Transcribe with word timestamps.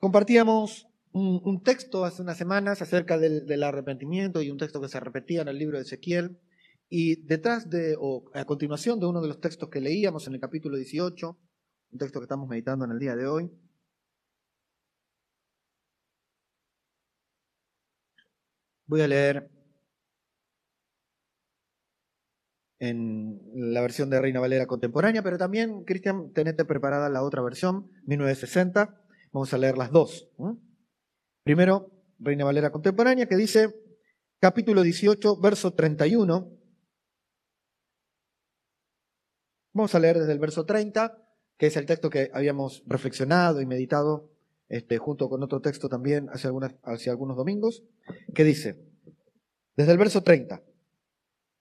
compartíamos 0.00 0.88
un, 1.12 1.62
texto 1.62 2.04
hace 2.04 2.22
unas 2.22 2.38
semanas 2.38 2.82
acerca 2.82 3.18
del, 3.18 3.62
arrepentimiento 3.62 4.42
y 4.42 4.50
un 4.50 4.58
texto 4.58 4.80
que 4.80 4.88
se 4.88 4.98
repetía 4.98 5.42
en 5.42 5.48
el 5.48 5.58
libro 5.58 5.76
de 5.76 5.84
Ezequiel. 5.84 6.40
Y 6.88 7.22
detrás 7.26 7.70
de, 7.70 7.96
o 8.00 8.24
a 8.34 8.44
continuación 8.44 8.98
de 8.98 9.06
uno 9.06 9.20
de 9.20 9.28
los 9.28 9.40
textos 9.40 9.68
que 9.68 9.80
leíamos 9.80 10.26
en 10.26 10.34
el 10.34 10.40
capítulo 10.40 10.76
18, 10.76 11.38
un 11.92 11.98
texto 11.98 12.18
que 12.18 12.24
estamos 12.24 12.48
meditando 12.48 12.84
en 12.84 12.92
el 12.92 12.98
día 12.98 13.14
de 13.14 13.26
hoy, 13.26 13.50
voy 18.86 19.02
a 19.02 19.08
leer 19.08 19.50
en 22.80 23.40
la 23.54 23.82
versión 23.82 24.10
de 24.10 24.20
Reina 24.20 24.40
Valera 24.40 24.66
contemporánea, 24.66 25.22
pero 25.22 25.38
también, 25.38 25.84
Cristian, 25.84 26.32
tenete 26.32 26.64
preparada 26.64 27.08
la 27.08 27.22
otra 27.22 27.42
versión, 27.42 27.90
1960. 28.06 28.99
Vamos 29.32 29.52
a 29.54 29.58
leer 29.58 29.78
las 29.78 29.90
dos. 29.90 30.28
Primero, 31.44 31.90
Reina 32.18 32.44
Valera 32.44 32.72
contemporánea, 32.72 33.26
que 33.26 33.36
dice, 33.36 33.74
capítulo 34.40 34.82
18, 34.82 35.40
verso 35.40 35.72
31. 35.72 36.50
Vamos 39.72 39.94
a 39.94 40.00
leer 40.00 40.18
desde 40.18 40.32
el 40.32 40.40
verso 40.40 40.66
30, 40.66 41.16
que 41.56 41.66
es 41.66 41.76
el 41.76 41.86
texto 41.86 42.10
que 42.10 42.30
habíamos 42.34 42.82
reflexionado 42.86 43.60
y 43.60 43.66
meditado 43.66 44.30
este, 44.68 44.98
junto 44.98 45.28
con 45.28 45.42
otro 45.42 45.60
texto 45.60 45.88
también 45.88 46.28
hace, 46.30 46.48
algunas, 46.48 46.74
hace 46.82 47.10
algunos 47.10 47.36
domingos, 47.36 47.84
que 48.34 48.44
dice, 48.44 48.84
desde 49.76 49.92
el 49.92 49.98
verso 49.98 50.22
30, 50.22 50.62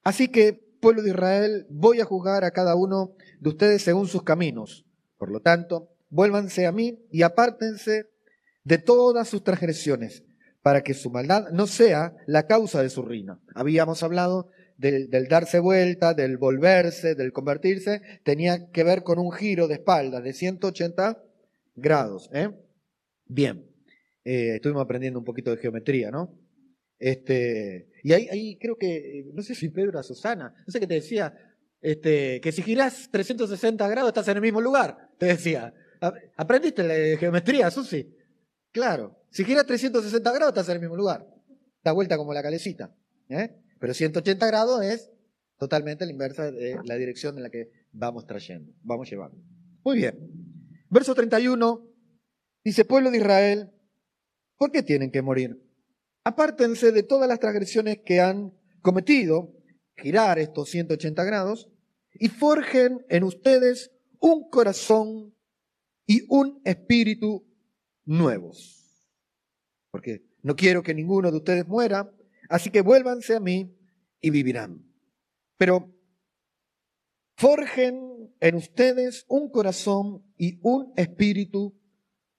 así 0.04 0.30
que, 0.30 0.54
pueblo 0.54 1.02
de 1.02 1.10
Israel, 1.10 1.68
voy 1.70 2.02
a 2.02 2.06
juzgar 2.06 2.44
a 2.44 2.52
cada 2.52 2.76
uno 2.76 3.16
de 3.40 3.50
ustedes 3.50 3.82
según 3.82 4.08
sus 4.08 4.24
caminos. 4.24 4.86
Por 5.18 5.30
lo 5.30 5.42
tanto, 5.42 5.90
vuélvanse 6.10 6.66
a 6.66 6.72
mí 6.72 7.00
y 7.12 7.22
apártense 7.22 8.06
de 8.64 8.78
todas 8.78 9.28
sus 9.28 9.44
transgresiones, 9.44 10.24
para 10.62 10.84
que 10.84 10.94
su 10.94 11.10
maldad 11.10 11.50
no 11.52 11.68
sea 11.68 12.16
la 12.28 12.46
causa 12.46 12.82
de 12.82 12.90
su 12.90 13.02
ruina. 13.02 13.40
Habíamos 13.56 14.04
hablado 14.04 14.50
del, 14.78 15.10
darse 15.28 15.60
vuelta, 15.60 16.14
del 16.14 16.38
volverse, 16.38 17.16
del 17.16 17.32
convertirse, 17.32 18.02
tenía 18.24 18.70
que 18.72 18.84
ver 18.84 19.04
con 19.04 19.20
un 19.20 19.32
giro 19.32 19.68
de 19.68 19.76
espalda 19.76 20.22
de 20.22 20.34
180 20.34 21.24
grados. 21.76 22.30
¿eh? 22.34 22.50
Bien, 23.26 23.66
eh, 24.24 24.56
estuvimos 24.56 24.84
aprendiendo 24.84 25.20
un 25.20 25.26
poquito 25.26 25.52
de 25.52 25.58
geometría, 25.58 26.12
¿no? 26.12 26.38
Este, 26.98 27.90
y 28.04 28.12
ahí, 28.12 28.58
creo 28.60 28.78
que, 28.78 29.26
no 29.34 29.42
sé 29.42 29.56
si 29.56 29.70
Pedro 29.70 30.00
a 30.00 30.04
Susana, 30.04 30.54
no 30.68 30.72
sé 30.72 30.80
qué 30.82 30.88
te 30.88 30.96
decía, 30.96 31.34
este, 31.82 32.42
que 32.42 32.52
si 32.52 32.62
girás 32.62 33.10
360 33.10 33.88
grados 33.88 34.10
estás 34.10 34.28
en 34.28 34.36
el 34.36 34.42
mismo 34.42 34.60
lugar, 34.60 35.10
te 35.18 35.28
decía. 35.28 35.74
¿Aprendiste 36.38 36.84
la 36.84 37.18
geometría, 37.18 37.70
Susi? 37.72 38.16
Claro. 38.72 39.18
Si 39.32 39.44
gira 39.44 39.64
360 39.64 40.32
grados, 40.32 40.50
estás 40.50 40.70
en 40.70 40.76
el 40.76 40.82
mismo 40.82 40.96
lugar. 40.96 41.28
Da 41.84 41.92
vuelta 41.92 42.18
como 42.18 42.34
la 42.34 42.42
calecita. 42.42 42.96
¿eh? 43.30 43.56
Pero 43.80 43.94
180 43.94 44.48
grados 44.48 44.84
es 44.84 45.12
totalmente 45.58 46.06
la 46.06 46.12
inversa 46.12 46.52
de 46.52 46.78
la 46.84 46.96
dirección 46.96 47.38
en 47.38 47.44
la 47.44 47.50
que 47.50 47.70
vamos 47.92 48.26
trayendo, 48.26 48.74
vamos 48.82 49.10
llevando. 49.10 49.38
Muy 49.84 49.98
bien. 49.98 50.18
Verso 50.90 51.14
31 51.14 51.86
dice, 52.64 52.86
pueblo 52.86 53.12
de 53.12 53.18
Israel, 53.18 53.72
¿por 54.58 54.72
qué 54.72 54.84
tienen 54.84 55.12
que 55.12 55.22
morir? 55.22 55.62
Apártense 56.24 56.92
de 56.92 57.04
todas 57.04 57.28
las 57.28 57.40
transgresiones 57.40 58.00
que 58.06 58.22
han 58.22 58.54
cometido, 58.82 59.54
girar 59.96 60.40
estos 60.40 60.70
180 60.70 61.24
grados, 61.24 61.70
y 62.14 62.30
forjen 62.30 63.06
en 63.10 63.24
ustedes 63.24 63.92
un 64.20 64.50
corazón 64.50 65.34
y 66.10 66.26
un 66.28 66.60
espíritu 66.66 67.46
nuevos. 68.04 69.08
Porque 69.92 70.26
no 70.42 70.56
quiero 70.56 70.82
que 70.82 70.96
ninguno 70.96 71.30
de 71.30 71.38
ustedes 71.38 71.68
muera, 71.68 72.12
así 72.50 72.72
que 72.72 72.82
vuélvanse 72.82 73.36
a 73.36 73.40
mí 73.40 73.78
y 74.20 74.32
vivirán. 74.32 74.92
Pero 75.58 75.94
forjen 77.38 78.34
en 78.40 78.56
ustedes 78.56 79.24
un 79.28 79.52
corazón 79.52 80.26
y 80.36 80.60
un 80.64 80.94
espíritu 80.98 81.80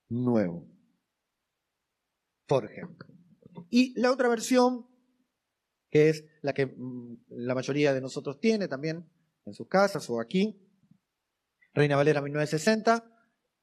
nuevo. 0.09 0.69
Forjen. 2.49 2.97
Y 3.71 3.99
la 4.01 4.11
otra 4.11 4.29
versión, 4.29 4.89
que 5.91 6.09
es 6.09 6.25
la 6.43 6.55
que 6.55 6.67
mm, 6.67 7.19
la 7.29 7.55
mayoría 7.55 7.95
de 7.95 8.01
nosotros 8.01 8.41
tiene 8.41 8.67
también 8.67 9.09
en 9.47 9.55
sus 9.55 9.69
casas 9.69 10.11
o 10.11 10.21
aquí, 10.21 10.61
Reina 11.73 11.95
Valera 11.95 12.21
1960, 12.21 13.20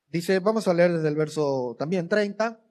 Dice, 0.10 0.40
vamos 0.40 0.68
a 0.68 0.74
leer 0.74 0.94
desde 0.94 1.10
el 1.10 1.16
verso 1.16 1.76
también 1.78 2.08
30, 2.08 2.64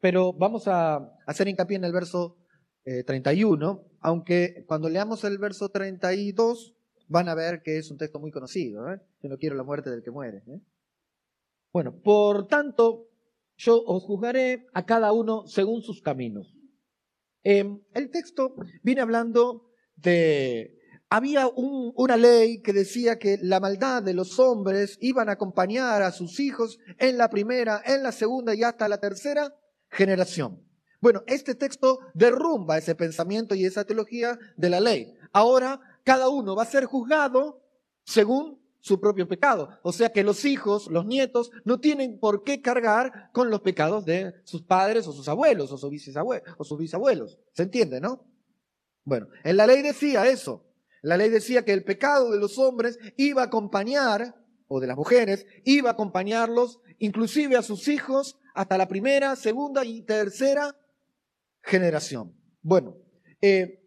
pero 0.00 0.32
vamos 0.32 0.68
a 0.68 1.16
hacer 1.26 1.48
hincapié 1.48 1.76
en 1.76 1.84
el 1.84 1.92
verso 1.92 2.36
31, 2.84 3.72
eh, 3.72 3.96
aunque 4.00 4.64
cuando 4.66 4.88
leamos 4.88 5.24
el 5.24 5.38
verso 5.38 5.70
32 5.70 6.76
van 7.08 7.28
a 7.28 7.34
ver 7.34 7.62
que 7.62 7.78
es 7.78 7.90
un 7.90 7.98
texto 7.98 8.20
muy 8.20 8.30
conocido. 8.30 8.88
¿eh? 8.92 9.00
Yo 9.22 9.28
no 9.28 9.38
quiero 9.38 9.56
la 9.56 9.64
muerte 9.64 9.90
del 9.90 10.02
que 10.02 10.10
muere. 10.10 10.42
¿eh? 10.46 10.60
Bueno, 11.72 12.00
por 12.00 12.46
tanto, 12.46 13.08
yo 13.56 13.82
os 13.82 14.04
juzgaré 14.04 14.66
a 14.72 14.86
cada 14.86 15.12
uno 15.12 15.46
según 15.46 15.82
sus 15.82 16.02
caminos. 16.02 16.54
Em, 17.42 17.82
el 17.92 18.10
texto 18.10 18.54
viene 18.82 19.00
hablando 19.00 19.70
de 19.96 20.78
había 21.14 21.46
una 21.46 22.16
ley 22.16 22.60
que 22.60 22.72
decía 22.72 23.20
que 23.20 23.38
la 23.40 23.60
maldad 23.60 24.02
de 24.02 24.14
los 24.14 24.40
hombres 24.40 24.98
iban 25.00 25.28
a 25.28 25.34
acompañar 25.34 26.02
a 26.02 26.10
sus 26.10 26.40
hijos 26.40 26.80
en 26.98 27.18
la 27.18 27.30
primera, 27.30 27.80
en 27.86 28.02
la 28.02 28.10
segunda 28.10 28.52
y 28.52 28.64
hasta 28.64 28.88
la 28.88 28.98
tercera 28.98 29.54
generación. 29.90 30.60
Bueno, 31.00 31.22
este 31.28 31.54
texto 31.54 32.00
derrumba 32.14 32.78
ese 32.78 32.96
pensamiento 32.96 33.54
y 33.54 33.64
esa 33.64 33.84
teología 33.84 34.36
de 34.56 34.70
la 34.70 34.80
ley. 34.80 35.14
Ahora 35.32 35.80
cada 36.02 36.28
uno 36.28 36.56
va 36.56 36.64
a 36.64 36.66
ser 36.66 36.84
juzgado 36.84 37.62
según 38.02 38.60
su 38.80 38.98
propio 38.98 39.28
pecado. 39.28 39.68
O 39.84 39.92
sea 39.92 40.10
que 40.10 40.24
los 40.24 40.44
hijos, 40.44 40.88
los 40.90 41.06
nietos, 41.06 41.52
no 41.64 41.78
tienen 41.78 42.18
por 42.18 42.42
qué 42.42 42.60
cargar 42.60 43.30
con 43.32 43.50
los 43.50 43.60
pecados 43.60 44.04
de 44.04 44.34
sus 44.42 44.62
padres 44.62 45.06
o 45.06 45.12
sus 45.12 45.28
abuelos 45.28 45.70
o 45.70 45.78
sus 45.78 46.76
bisabuelos. 46.76 47.38
¿Se 47.52 47.62
entiende, 47.62 48.00
no? 48.00 48.26
Bueno, 49.04 49.28
en 49.44 49.56
la 49.56 49.68
ley 49.68 49.80
decía 49.80 50.26
eso. 50.26 50.64
La 51.04 51.18
ley 51.18 51.28
decía 51.28 51.66
que 51.66 51.74
el 51.74 51.84
pecado 51.84 52.30
de 52.30 52.38
los 52.38 52.58
hombres 52.58 52.98
iba 53.18 53.42
a 53.42 53.46
acompañar, 53.46 54.36
o 54.68 54.80
de 54.80 54.86
las 54.86 54.96
mujeres, 54.96 55.44
iba 55.62 55.90
a 55.90 55.92
acompañarlos, 55.92 56.80
inclusive 56.98 57.58
a 57.58 57.62
sus 57.62 57.88
hijos, 57.88 58.38
hasta 58.54 58.78
la 58.78 58.88
primera, 58.88 59.36
segunda 59.36 59.84
y 59.84 60.00
tercera 60.00 60.74
generación. 61.62 62.34
Bueno, 62.62 62.96
eh, 63.42 63.82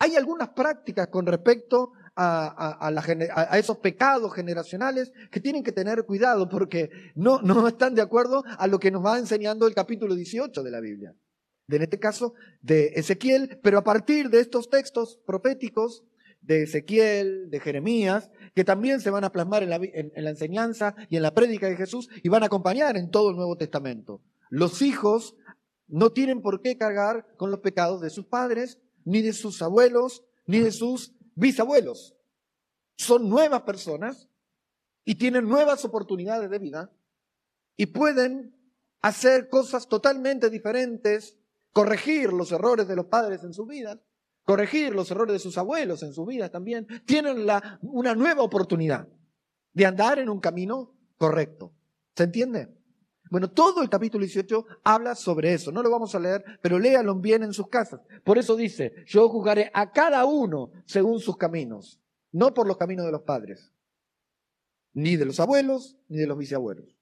hay 0.00 0.16
algunas 0.16 0.48
prácticas 0.48 1.06
con 1.06 1.26
respecto 1.26 1.92
a, 2.16 2.88
a, 2.88 3.58
esos 3.58 3.78
pecados 3.78 4.34
generacionales 4.34 5.12
que 5.30 5.38
tienen 5.38 5.62
que 5.62 5.70
tener 5.70 6.04
cuidado 6.06 6.48
porque 6.48 6.90
no, 7.14 7.40
no 7.40 7.68
están 7.68 7.94
de 7.94 8.02
acuerdo 8.02 8.42
a 8.58 8.66
lo 8.66 8.80
que 8.80 8.90
nos 8.90 9.06
va 9.06 9.16
enseñando 9.16 9.68
el 9.68 9.74
capítulo 9.74 10.16
18 10.16 10.60
de 10.60 10.70
la 10.72 10.80
Biblia. 10.80 11.14
En 11.68 11.82
este 11.82 12.00
caso, 12.00 12.34
de 12.60 12.88
Ezequiel, 12.96 13.60
pero 13.62 13.78
a 13.78 13.84
partir 13.84 14.28
de 14.28 14.40
estos 14.40 14.68
textos 14.68 15.20
proféticos 15.24 16.04
de 16.42 16.64
Ezequiel, 16.64 17.48
de 17.50 17.60
Jeremías, 17.60 18.30
que 18.54 18.64
también 18.64 19.00
se 19.00 19.10
van 19.10 19.24
a 19.24 19.32
plasmar 19.32 19.62
en 19.62 19.70
la, 19.70 19.76
en, 19.76 20.12
la, 20.14 20.30
enseñanza 20.30 20.94
y 21.08 21.16
en 21.16 21.22
la 21.22 21.34
prédica 21.34 21.68
de 21.68 21.76
Jesús 21.76 22.08
y 22.22 22.28
van 22.28 22.42
a 22.42 22.46
acompañar 22.46 22.96
en 22.96 23.10
todo 23.10 23.30
el 23.30 23.36
Nuevo 23.36 23.56
Testamento. 23.56 24.20
Los 24.50 24.82
hijos 24.82 25.36
no 25.86 26.10
tienen 26.10 26.42
por 26.42 26.60
qué 26.60 26.76
cargar 26.76 27.26
con 27.36 27.50
los 27.50 27.60
pecados 27.60 28.00
de 28.00 28.10
sus 28.10 28.26
padres, 28.26 28.78
ni 29.04 29.22
de 29.22 29.32
sus 29.32 29.62
abuelos, 29.62 30.24
ni 30.46 30.58
de 30.58 30.72
sus 30.72 31.14
bisabuelos. 31.34 32.16
Son 32.96 33.28
nuevas 33.28 33.62
personas 33.62 34.28
y 35.04 35.14
tienen 35.14 35.48
nuevas 35.48 35.84
oportunidades 35.84 36.50
de 36.50 36.58
vida 36.58 36.92
y 37.76 37.86
pueden 37.86 38.54
hacer 39.00 39.48
cosas 39.48 39.88
totalmente 39.88 40.50
diferentes, 40.50 41.38
corregir 41.72 42.32
los 42.32 42.52
errores 42.52 42.86
de 42.86 42.96
los 42.96 43.06
padres 43.06 43.42
en 43.44 43.54
sus 43.54 43.66
vidas 43.66 43.98
corregir 44.44 44.94
los 44.94 45.10
errores 45.10 45.34
de 45.34 45.38
sus 45.38 45.58
abuelos 45.58 46.02
en 46.02 46.12
su 46.12 46.24
vida 46.24 46.50
también, 46.50 46.86
tienen 47.06 47.46
la, 47.46 47.78
una 47.82 48.14
nueva 48.14 48.42
oportunidad 48.42 49.08
de 49.72 49.86
andar 49.86 50.18
en 50.18 50.28
un 50.28 50.40
camino 50.40 50.94
correcto. 51.16 51.72
¿Se 52.14 52.24
entiende? 52.24 52.68
Bueno, 53.30 53.50
todo 53.50 53.82
el 53.82 53.88
capítulo 53.88 54.24
18 54.24 54.66
habla 54.84 55.14
sobre 55.14 55.54
eso. 55.54 55.72
No 55.72 55.82
lo 55.82 55.90
vamos 55.90 56.14
a 56.14 56.20
leer, 56.20 56.44
pero 56.60 56.78
léalo 56.78 57.14
bien 57.14 57.42
en 57.42 57.54
sus 57.54 57.68
casas. 57.68 58.00
Por 58.24 58.36
eso 58.36 58.56
dice, 58.56 58.92
yo 59.06 59.28
juzgaré 59.30 59.70
a 59.72 59.90
cada 59.90 60.26
uno 60.26 60.70
según 60.84 61.18
sus 61.18 61.38
caminos, 61.38 61.98
no 62.30 62.52
por 62.52 62.66
los 62.66 62.76
caminos 62.76 63.06
de 63.06 63.12
los 63.12 63.22
padres, 63.22 63.72
ni 64.92 65.16
de 65.16 65.24
los 65.24 65.40
abuelos, 65.40 65.96
ni 66.08 66.18
de 66.18 66.26
los 66.26 66.36
bisabuelos. 66.36 66.94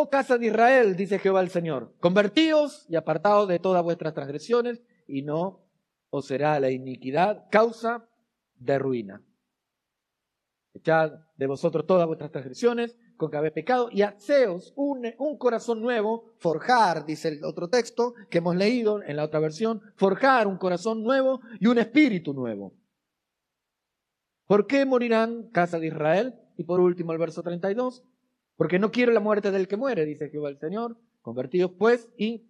Oh 0.00 0.08
casa 0.08 0.38
de 0.38 0.46
Israel, 0.46 0.94
dice 0.94 1.18
Jehová 1.18 1.40
el 1.40 1.50
Señor, 1.50 1.92
convertíos 1.98 2.86
y 2.88 2.94
apartaos 2.94 3.48
de 3.48 3.58
todas 3.58 3.82
vuestras 3.82 4.14
transgresiones, 4.14 4.80
y 5.08 5.22
no 5.22 5.66
os 6.10 6.24
será 6.26 6.60
la 6.60 6.70
iniquidad 6.70 7.46
causa 7.50 8.08
de 8.54 8.78
ruina. 8.78 9.24
echad 10.72 11.14
de 11.36 11.46
vosotros 11.48 11.84
todas 11.84 12.06
vuestras 12.06 12.30
transgresiones 12.30 12.96
con 13.16 13.28
que 13.28 13.38
habéis 13.38 13.54
pecado 13.54 13.88
y 13.90 14.02
haceos 14.02 14.72
un, 14.76 15.04
un 15.18 15.36
corazón 15.36 15.82
nuevo, 15.82 16.30
forjar, 16.38 17.04
dice 17.04 17.30
el 17.30 17.44
otro 17.44 17.68
texto 17.68 18.14
que 18.30 18.38
hemos 18.38 18.54
leído 18.54 19.02
en 19.02 19.16
la 19.16 19.24
otra 19.24 19.40
versión, 19.40 19.82
forjar 19.96 20.46
un 20.46 20.58
corazón 20.58 21.02
nuevo 21.02 21.40
y 21.58 21.66
un 21.66 21.78
espíritu 21.78 22.34
nuevo. 22.34 22.72
¿Por 24.46 24.68
qué 24.68 24.86
morirán 24.86 25.50
casa 25.50 25.80
de 25.80 25.88
Israel? 25.88 26.36
Y 26.56 26.62
por 26.62 26.78
último 26.78 27.10
el 27.10 27.18
verso 27.18 27.42
32, 27.42 28.04
porque 28.58 28.80
no 28.80 28.90
quiero 28.90 29.12
la 29.12 29.20
muerte 29.20 29.52
del 29.52 29.68
que 29.68 29.76
muere, 29.76 30.04
dice 30.04 30.30
Jehová 30.30 30.48
el 30.48 30.58
Señor, 30.58 30.98
convertidos 31.22 31.70
pues 31.78 32.08
y 32.16 32.44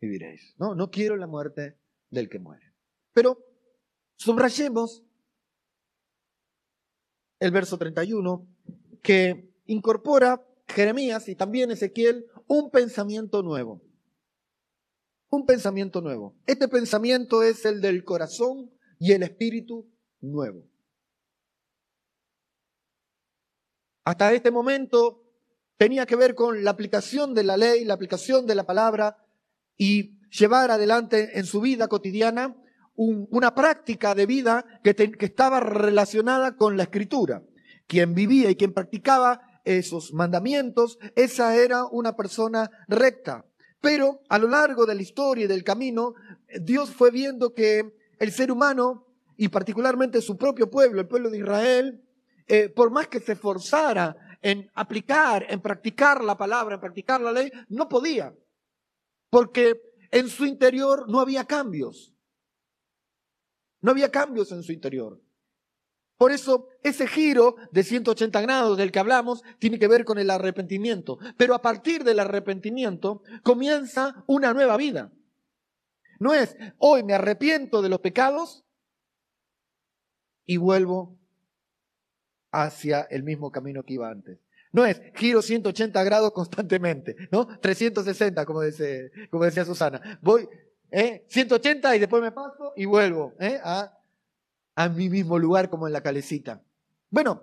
viviréis. 0.00 0.56
No, 0.58 0.74
no 0.74 0.90
quiero 0.90 1.16
la 1.16 1.28
muerte 1.28 1.78
del 2.10 2.28
que 2.28 2.40
muere. 2.40 2.74
Pero 3.12 3.38
subrayemos 4.16 5.04
el 7.38 7.52
verso 7.52 7.78
31, 7.78 8.44
que 9.04 9.54
incorpora 9.66 10.44
Jeremías 10.66 11.28
y 11.28 11.36
también 11.36 11.70
Ezequiel 11.70 12.26
un 12.48 12.72
pensamiento 12.72 13.44
nuevo. 13.44 13.80
Un 15.30 15.46
pensamiento 15.46 16.00
nuevo. 16.00 16.34
Este 16.46 16.66
pensamiento 16.66 17.44
es 17.44 17.64
el 17.64 17.80
del 17.80 18.02
corazón 18.02 18.72
y 18.98 19.12
el 19.12 19.22
espíritu 19.22 19.88
nuevo. 20.20 20.68
Hasta 24.02 24.32
este 24.32 24.50
momento 24.50 25.25
tenía 25.76 26.06
que 26.06 26.16
ver 26.16 26.34
con 26.34 26.64
la 26.64 26.70
aplicación 26.70 27.34
de 27.34 27.44
la 27.44 27.56
ley, 27.56 27.84
la 27.84 27.94
aplicación 27.94 28.46
de 28.46 28.54
la 28.54 28.64
palabra 28.64 29.18
y 29.76 30.18
llevar 30.30 30.70
adelante 30.70 31.38
en 31.38 31.44
su 31.44 31.60
vida 31.60 31.88
cotidiana 31.88 32.56
una 32.96 33.54
práctica 33.54 34.14
de 34.14 34.24
vida 34.24 34.64
que, 34.82 34.96
estaba 35.20 35.60
relacionada 35.60 36.56
con 36.56 36.76
la 36.76 36.84
escritura. 36.84 37.42
Quien 37.86 38.14
vivía 38.14 38.50
y 38.50 38.56
quien 38.56 38.72
practicaba 38.72 39.60
esos 39.64 40.14
mandamientos, 40.14 40.98
esa 41.14 41.56
era 41.56 41.84
una 41.84 42.16
persona 42.16 42.70
recta. 42.88 43.44
Pero 43.82 44.22
a 44.30 44.38
lo 44.38 44.48
largo 44.48 44.86
de 44.86 44.94
la 44.94 45.02
historia 45.02 45.44
y 45.44 45.48
del 45.48 45.62
camino, 45.62 46.14
Dios 46.60 46.90
fue 46.90 47.10
viendo 47.10 47.52
que 47.52 47.92
el 48.18 48.32
ser 48.32 48.50
humano, 48.50 49.06
y 49.36 49.48
particularmente 49.48 50.22
su 50.22 50.38
propio 50.38 50.70
pueblo, 50.70 51.02
el 51.02 51.08
pueblo 51.08 51.28
de 51.28 51.38
Israel, 51.38 52.02
eh, 52.48 52.70
por 52.70 52.90
más 52.90 53.08
que 53.08 53.20
se 53.20 53.32
esforzara 53.32 54.16
en 54.42 54.70
aplicar, 54.74 55.46
en 55.48 55.60
practicar 55.60 56.22
la 56.22 56.36
palabra, 56.36 56.76
en 56.76 56.80
practicar 56.80 57.20
la 57.20 57.32
ley, 57.32 57.50
no 57.68 57.88
podía. 57.88 58.34
Porque 59.30 59.80
en 60.10 60.28
su 60.28 60.44
interior 60.46 61.08
no 61.08 61.20
había 61.20 61.44
cambios. 61.44 62.14
No 63.80 63.90
había 63.90 64.10
cambios 64.10 64.52
en 64.52 64.62
su 64.62 64.72
interior. 64.72 65.20
Por 66.16 66.32
eso 66.32 66.68
ese 66.82 67.06
giro 67.06 67.56
de 67.72 67.82
180 67.82 68.40
grados 68.40 68.78
del 68.78 68.90
que 68.90 68.98
hablamos 68.98 69.42
tiene 69.58 69.78
que 69.78 69.88
ver 69.88 70.04
con 70.04 70.18
el 70.18 70.30
arrepentimiento. 70.30 71.18
Pero 71.36 71.54
a 71.54 71.60
partir 71.60 72.04
del 72.04 72.20
arrepentimiento 72.20 73.22
comienza 73.42 74.24
una 74.26 74.54
nueva 74.54 74.76
vida. 74.76 75.12
No 76.18 76.32
es, 76.32 76.56
hoy 76.78 77.02
me 77.02 77.12
arrepiento 77.12 77.82
de 77.82 77.90
los 77.90 78.00
pecados 78.00 78.64
y 80.46 80.56
vuelvo 80.56 81.18
hacia 82.64 83.02
el 83.02 83.22
mismo 83.22 83.50
camino 83.50 83.82
que 83.82 83.94
iba 83.94 84.10
antes. 84.10 84.38
No 84.72 84.84
es 84.84 85.00
giro 85.14 85.42
180 85.42 86.02
grados 86.04 86.32
constantemente, 86.32 87.16
¿no? 87.30 87.46
360, 87.46 88.44
como, 88.44 88.62
dice, 88.62 89.10
como 89.30 89.44
decía 89.44 89.64
Susana. 89.64 90.18
Voy, 90.20 90.48
¿eh? 90.90 91.24
180 91.28 91.96
y 91.96 91.98
después 91.98 92.22
me 92.22 92.32
paso 92.32 92.72
y 92.76 92.84
vuelvo 92.84 93.34
¿eh? 93.40 93.58
a, 93.62 93.98
a 94.74 94.88
mi 94.88 95.08
mismo 95.08 95.38
lugar 95.38 95.70
como 95.70 95.86
en 95.86 95.92
la 95.92 96.02
calecita. 96.02 96.62
Bueno, 97.10 97.42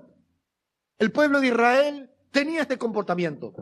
el 0.99 1.11
pueblo 1.11 1.41
de 1.41 1.47
Israel 1.47 2.09
tenía 2.31 2.61
este 2.61 2.77
comportamiento. 2.77 3.53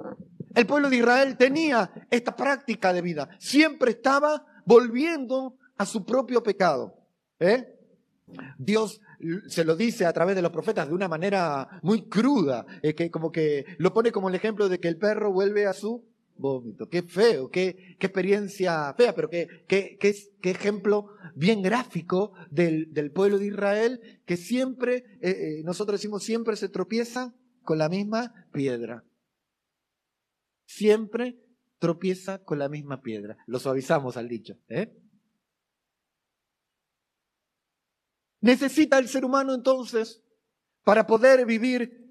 El 0.53 0.65
pueblo 0.65 0.89
de 0.89 0.98
Israel 0.98 1.38
tenía 1.38 1.92
esta 2.09 2.36
práctica 2.36 2.92
de 2.92 3.01
vida. 3.01 3.30
Siempre 3.39 3.92
estaba 3.92 4.45
volviendo 4.65 5.57
a 5.77 5.86
su 5.86 6.06
propio 6.06 6.44
pecado. 6.44 6.98
¿eh? 7.39 7.81
Dios 8.57 9.01
se 9.48 9.63
lo 9.63 9.75
dice 9.75 10.06
a 10.06 10.13
través 10.13 10.36
de 10.36 10.42
los 10.42 10.51
profetas 10.51 10.88
de 10.88 10.94
una 10.94 11.07
manera 11.07 11.80
muy 11.83 12.07
cruda, 12.07 12.66
eh, 12.81 12.94
que 12.94 13.12
como 13.12 13.31
que 13.31 13.66
lo 13.78 13.94
pone 13.94 14.12
como 14.12 14.30
el 14.30 14.36
ejemplo 14.36 14.69
de 14.69 14.80
que 14.80 14.88
el 14.88 14.98
perro 14.98 15.31
vuelve 15.31 15.66
a 15.66 15.74
su 15.74 16.06
vómito. 16.38 16.89
Qué 16.89 17.04
feo, 17.04 17.50
qué, 17.50 17.95
experiencia 18.00 18.94
fea, 18.95 19.13
pero 19.16 19.30
qué, 19.30 19.48
qué, 19.68 19.98
qué, 20.00 20.16
qué 20.42 20.50
ejemplo 20.50 21.07
bien 21.36 21.62
gráfico 21.62 22.33
del, 22.50 22.92
del, 22.94 23.12
pueblo 23.12 23.38
de 23.38 23.48
Israel, 23.48 24.22
que 24.25 24.38
siempre, 24.38 25.06
eh, 25.22 25.30
eh, 25.30 25.62
nosotros 25.63 26.00
decimos, 26.00 26.24
siempre 26.24 26.56
se 26.56 26.69
tropieza 26.69 27.34
con 27.63 27.77
la 27.77 27.89
misma 27.89 28.48
piedra. 28.51 29.06
Siempre 30.66 31.38
tropieza 31.80 32.44
con 32.44 32.60
la 32.60 32.69
misma 32.69 33.01
piedra. 33.01 33.38
Lo 33.45 33.60
suavizamos 33.60 34.18
al 34.18 34.27
dicho. 34.27 34.57
¿eh? 34.69 35.00
Necesita 38.42 38.98
el 38.98 39.08
ser 39.08 39.24
humano 39.24 39.54
entonces, 39.54 40.22
para 40.84 41.06
poder 41.06 41.46
vivir 41.46 42.02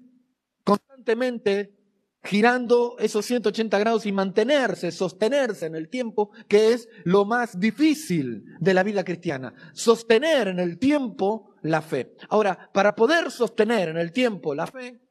constantemente 0.63 1.77
girando 2.23 2.97
esos 2.99 3.25
180 3.25 3.79
grados 3.79 4.05
y 4.05 4.11
mantenerse, 4.11 4.91
sostenerse 4.91 5.65
en 5.65 5.75
el 5.75 5.89
tiempo, 5.89 6.31
que 6.47 6.73
es 6.73 6.87
lo 7.03 7.25
más 7.25 7.59
difícil 7.59 8.45
de 8.59 8.73
la 8.73 8.83
vida 8.83 9.03
cristiana. 9.03 9.53
Sostener 9.73 10.47
en 10.47 10.59
el 10.59 10.77
tiempo 10.77 11.55
la 11.63 11.81
fe. 11.81 12.15
Ahora, 12.29 12.69
para 12.73 12.95
poder 12.95 13.31
sostener 13.31 13.89
en 13.89 13.97
el 13.97 14.11
tiempo 14.11 14.53
la 14.53 14.67
fe, 14.67 15.01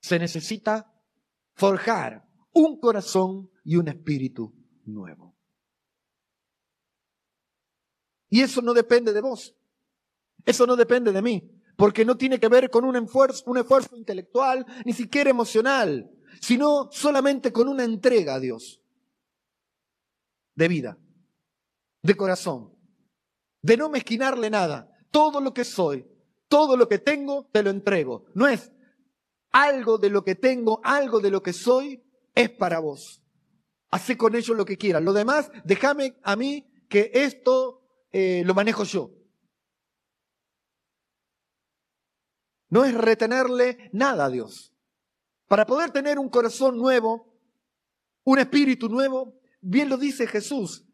se 0.00 0.18
necesita 0.18 0.92
forjar 1.54 2.24
un 2.52 2.78
corazón 2.78 3.50
y 3.64 3.76
un 3.76 3.88
espíritu 3.88 4.54
nuevo. 4.84 5.36
Y 8.28 8.40
eso 8.42 8.62
no 8.62 8.72
depende 8.72 9.12
de 9.12 9.20
vos. 9.20 9.56
Eso 10.44 10.66
no 10.66 10.76
depende 10.76 11.12
de 11.12 11.22
mí. 11.22 11.50
Porque 11.76 12.04
no 12.04 12.16
tiene 12.16 12.38
que 12.38 12.48
ver 12.48 12.70
con 12.70 12.84
un 12.84 12.96
esfuerzo, 12.96 13.44
un 13.46 13.58
esfuerzo 13.58 13.96
intelectual, 13.96 14.66
ni 14.84 14.92
siquiera 14.92 15.30
emocional 15.30 16.10
sino 16.40 16.88
solamente 16.90 17.52
con 17.52 17.68
una 17.68 17.84
entrega 17.84 18.34
a 18.34 18.40
Dios 18.40 18.80
de 20.54 20.68
vida, 20.68 20.98
de 22.02 22.14
corazón, 22.14 22.74
de 23.62 23.76
no 23.76 23.88
mezquinarle 23.88 24.50
nada. 24.50 24.88
Todo 25.10 25.40
lo 25.40 25.52
que 25.52 25.64
soy, 25.64 26.06
todo 26.48 26.76
lo 26.76 26.88
que 26.88 26.98
tengo, 26.98 27.48
te 27.52 27.62
lo 27.62 27.70
entrego. 27.70 28.26
No 28.34 28.46
es 28.46 28.72
algo 29.50 29.98
de 29.98 30.10
lo 30.10 30.24
que 30.24 30.34
tengo, 30.34 30.80
algo 30.84 31.20
de 31.20 31.30
lo 31.30 31.42
que 31.42 31.52
soy, 31.52 32.02
es 32.34 32.50
para 32.50 32.78
vos. 32.78 33.22
Hacé 33.90 34.16
con 34.16 34.34
ello 34.34 34.54
lo 34.54 34.64
que 34.64 34.78
quieras. 34.78 35.02
Lo 35.02 35.12
demás, 35.12 35.50
déjame 35.64 36.16
a 36.22 36.36
mí 36.36 36.70
que 36.88 37.10
esto 37.12 37.82
eh, 38.12 38.42
lo 38.46 38.54
manejo 38.54 38.84
yo. 38.84 39.10
No 42.70 42.84
es 42.84 42.94
retenerle 42.94 43.90
nada 43.92 44.26
a 44.26 44.30
Dios. 44.30 44.72
Para 45.48 45.66
poder 45.66 45.90
tener 45.90 46.18
un 46.18 46.28
corazón 46.28 46.78
nuevo, 46.78 47.34
un 48.24 48.38
espíritu 48.38 48.88
nuevo, 48.88 49.40
bien 49.60 49.88
lo 49.88 49.96
dice 49.96 50.26
Jesús 50.26 50.86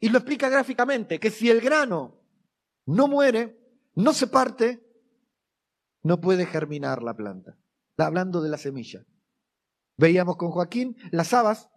y 0.00 0.08
lo 0.08 0.18
explica 0.18 0.48
gráficamente, 0.48 1.18
que 1.18 1.30
si 1.30 1.48
el 1.48 1.60
grano 1.60 2.20
no 2.86 3.06
muere, 3.06 3.58
no 3.94 4.12
se 4.12 4.26
parte, 4.26 4.84
no 6.02 6.20
puede 6.20 6.46
germinar 6.46 7.02
la 7.02 7.14
planta. 7.14 7.56
Está 7.90 8.06
hablando 8.06 8.40
de 8.42 8.48
la 8.48 8.58
semilla. 8.58 9.06
Veíamos 9.96 10.36
con 10.36 10.50
Joaquín 10.50 10.96
las 11.12 11.32
habas 11.32 11.70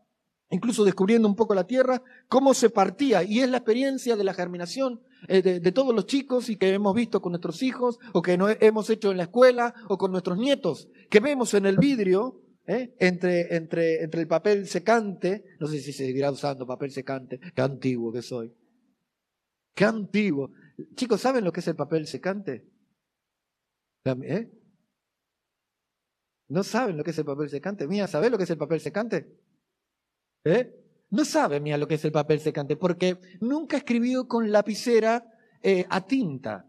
incluso 0.53 0.83
descubriendo 0.83 1.27
un 1.27 1.35
poco 1.35 1.55
la 1.55 1.65
tierra, 1.65 2.01
cómo 2.27 2.53
se 2.53 2.69
partía. 2.69 3.23
Y 3.23 3.39
es 3.39 3.49
la 3.49 3.57
experiencia 3.57 4.15
de 4.15 4.23
la 4.23 4.33
germinación 4.33 5.01
eh, 5.27 5.41
de, 5.41 5.71
todos 5.71 5.93
los 5.93 6.05
chicos 6.05 6.49
y 6.49 6.57
que 6.57 6.73
hemos 6.73 6.93
visto 6.95 7.21
con 7.21 7.31
nuestros 7.31 7.61
hijos, 7.63 7.99
o 8.13 8.21
que 8.21 8.37
no 8.37 8.49
hemos 8.49 8.89
hecho 8.89 9.11
en 9.11 9.17
la 9.17 9.23
escuela, 9.23 9.73
o 9.87 9.97
con 9.97 10.11
nuestros 10.11 10.37
nietos, 10.37 10.89
que 11.09 11.19
vemos 11.19 11.53
en 11.53 11.65
el 11.65 11.77
vidrio, 11.77 12.41
eh, 12.65 12.95
entre, 12.99 13.55
entre, 13.55 14.03
entre 14.03 14.21
el 14.21 14.27
papel 14.27 14.67
secante, 14.67 15.43
no 15.59 15.67
sé 15.67 15.79
si 15.79 15.91
se 15.91 16.05
seguirá 16.05 16.31
usando 16.31 16.65
papel 16.65 16.91
secante, 16.91 17.39
qué 17.39 17.61
antiguo 17.61 18.11
que 18.11 18.21
soy. 18.21 18.53
Qué 19.75 19.85
antiguo. 19.85 20.51
Chicos, 20.95 21.21
¿saben 21.21 21.43
lo 21.43 21.51
que 21.51 21.59
es 21.59 21.67
el 21.67 21.75
papel 21.75 22.07
secante? 22.07 22.65
¿Eh? 24.05 24.51
¿No 26.49 26.63
saben 26.63 26.97
lo 26.97 27.03
que 27.03 27.11
es 27.11 27.17
el 27.17 27.25
papel 27.25 27.49
secante? 27.49 27.87
Mía, 27.87 28.07
¿sabes 28.07 28.29
lo 28.29 28.37
que 28.37 28.43
es 28.43 28.49
el 28.49 28.57
papel 28.57 28.79
secante? 28.79 29.39
¿Eh? 30.43 30.82
No 31.13 31.25
sabe, 31.25 31.59
mía, 31.59 31.77
lo 31.77 31.87
que 31.87 31.93
es 31.93 32.05
el 32.05 32.11
papel 32.11 32.39
secante, 32.39 32.75
porque 32.75 33.19
nunca 33.39 33.77
escribió 33.77 34.27
con 34.27 34.51
lapicera 34.51 35.23
eh, 35.61 35.85
a 35.87 36.01
tinta, 36.07 36.65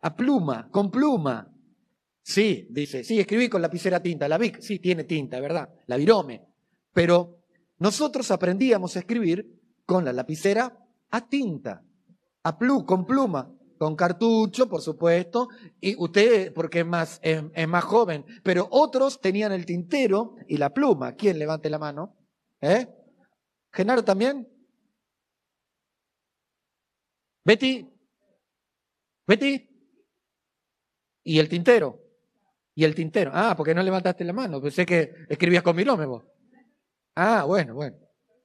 a 0.00 0.16
pluma, 0.16 0.70
con 0.70 0.90
pluma. 0.90 1.52
Sí, 2.22 2.66
dice, 2.70 3.04
sí, 3.04 3.20
escribí 3.20 3.50
con 3.50 3.60
lapicera 3.60 3.98
a 3.98 4.02
tinta. 4.02 4.26
La 4.28 4.38
Vic, 4.38 4.60
sí, 4.62 4.78
tiene 4.78 5.04
tinta, 5.04 5.38
¿verdad? 5.40 5.68
La 5.88 5.98
virome. 5.98 6.42
Pero 6.94 7.42
nosotros 7.78 8.30
aprendíamos 8.30 8.96
a 8.96 9.00
escribir 9.00 9.60
con 9.84 10.06
la 10.06 10.14
lapicera 10.14 10.78
a 11.10 11.28
tinta, 11.28 11.84
a 12.42 12.56
plu, 12.56 12.86
con 12.86 13.04
pluma. 13.04 13.52
con 13.76 13.94
cartucho, 13.94 14.70
por 14.70 14.80
supuesto, 14.80 15.48
y 15.80 15.96
usted, 16.02 16.54
porque 16.54 16.80
es 16.80 16.86
más, 16.86 17.18
es, 17.22 17.42
es 17.54 17.68
más 17.68 17.84
joven, 17.84 18.24
pero 18.42 18.68
otros 18.70 19.20
tenían 19.20 19.52
el 19.52 19.66
tintero 19.66 20.36
y 20.48 20.56
la 20.56 20.72
pluma. 20.72 21.12
¿Quién 21.12 21.38
levante 21.38 21.68
la 21.68 21.78
mano? 21.78 22.14
¿Eh? 22.62 22.86
¿Genaro 23.72 24.04
también? 24.04 24.48
¿Betty? 27.44 27.88
¿Betty? 29.26 29.68
¿Y 31.24 31.38
el 31.38 31.48
tintero? 31.48 32.00
¿Y 32.74 32.84
el 32.84 32.94
tintero? 32.94 33.30
Ah, 33.34 33.54
porque 33.56 33.74
no 33.74 33.82
levantaste 33.82 34.24
la 34.24 34.32
mano. 34.32 34.60
Pensé 34.60 34.84
que 34.84 35.14
escribías 35.28 35.62
con 35.62 35.76
milome 35.76 36.06
vos. 36.06 36.24
Ah, 37.14 37.44
bueno, 37.44 37.74
bueno. 37.74 37.96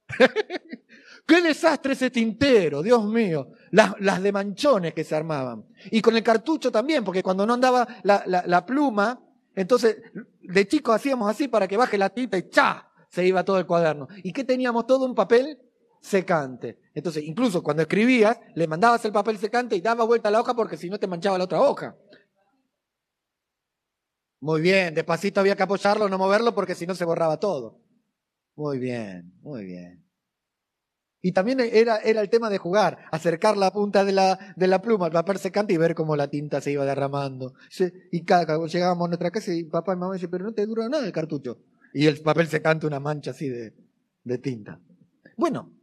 Qué 1.26 1.42
desastre 1.42 1.94
ese 1.94 2.10
tintero, 2.10 2.82
Dios 2.82 3.04
mío. 3.04 3.48
Las, 3.72 3.94
las, 4.00 4.22
de 4.22 4.32
manchones 4.32 4.94
que 4.94 5.04
se 5.04 5.16
armaban. 5.16 5.66
Y 5.90 6.00
con 6.00 6.16
el 6.16 6.22
cartucho 6.22 6.70
también, 6.70 7.04
porque 7.04 7.22
cuando 7.22 7.44
no 7.44 7.54
andaba 7.54 7.86
la, 8.04 8.22
la, 8.26 8.44
la 8.46 8.64
pluma, 8.64 9.20
entonces 9.54 9.96
de 10.40 10.68
chicos 10.68 10.94
hacíamos 10.94 11.28
así 11.28 11.48
para 11.48 11.66
que 11.66 11.76
baje 11.76 11.98
la 11.98 12.10
tinta 12.10 12.38
y 12.38 12.48
¡cha! 12.48 12.85
Se 13.16 13.26
iba 13.26 13.46
todo 13.46 13.58
el 13.58 13.64
cuaderno. 13.64 14.08
¿Y 14.22 14.30
qué 14.30 14.44
teníamos? 14.44 14.86
Todo 14.86 15.06
un 15.06 15.14
papel 15.14 15.58
secante. 16.02 16.78
Entonces, 16.92 17.24
incluso 17.24 17.62
cuando 17.62 17.80
escribías, 17.80 18.38
le 18.54 18.66
mandabas 18.66 19.02
el 19.06 19.12
papel 19.12 19.38
secante 19.38 19.74
y 19.74 19.80
daba 19.80 20.04
vuelta 20.04 20.28
a 20.28 20.32
la 20.32 20.40
hoja 20.42 20.52
porque 20.52 20.76
si 20.76 20.90
no 20.90 21.00
te 21.00 21.06
manchaba 21.06 21.38
la 21.38 21.44
otra 21.44 21.62
hoja. 21.62 21.96
Muy 24.38 24.60
bien, 24.60 24.94
despacito 24.94 25.40
había 25.40 25.56
que 25.56 25.62
apoyarlo, 25.62 26.10
no 26.10 26.18
moverlo 26.18 26.54
porque 26.54 26.74
si 26.74 26.86
no 26.86 26.94
se 26.94 27.06
borraba 27.06 27.40
todo. 27.40 27.80
Muy 28.54 28.78
bien, 28.78 29.32
muy 29.40 29.64
bien. 29.64 30.04
Y 31.22 31.32
también 31.32 31.58
era, 31.60 31.96
el 31.96 32.28
tema 32.28 32.50
de 32.50 32.58
jugar, 32.58 32.98
acercar 33.10 33.56
la 33.56 33.70
punta 33.72 34.04
de 34.04 34.12
la, 34.12 34.38
de 34.56 34.66
la 34.66 34.82
pluma 34.82 35.06
al 35.06 35.12
papel 35.12 35.38
secante 35.38 35.72
y 35.72 35.78
ver 35.78 35.94
cómo 35.94 36.16
la 36.16 36.28
tinta 36.28 36.60
se 36.60 36.72
iba 36.72 36.84
derramando. 36.84 37.54
Y 38.12 38.26
cada, 38.26 38.66
llegábamos 38.66 39.06
a 39.06 39.08
nuestra 39.08 39.30
casa 39.30 39.54
y 39.54 39.64
papá 39.64 39.94
y 39.94 39.96
mamá 39.96 40.12
dicen, 40.12 40.30
pero 40.30 40.44
no 40.44 40.52
te 40.52 40.66
dura 40.66 40.86
nada 40.90 41.06
el 41.06 41.12
cartucho. 41.12 41.62
Y 41.98 42.06
el 42.08 42.20
papel 42.20 42.46
secante 42.46 42.86
una 42.86 43.00
mancha 43.00 43.30
así 43.30 43.48
de, 43.48 43.74
de 44.22 44.36
tinta. 44.36 44.78
Bueno, 45.34 45.74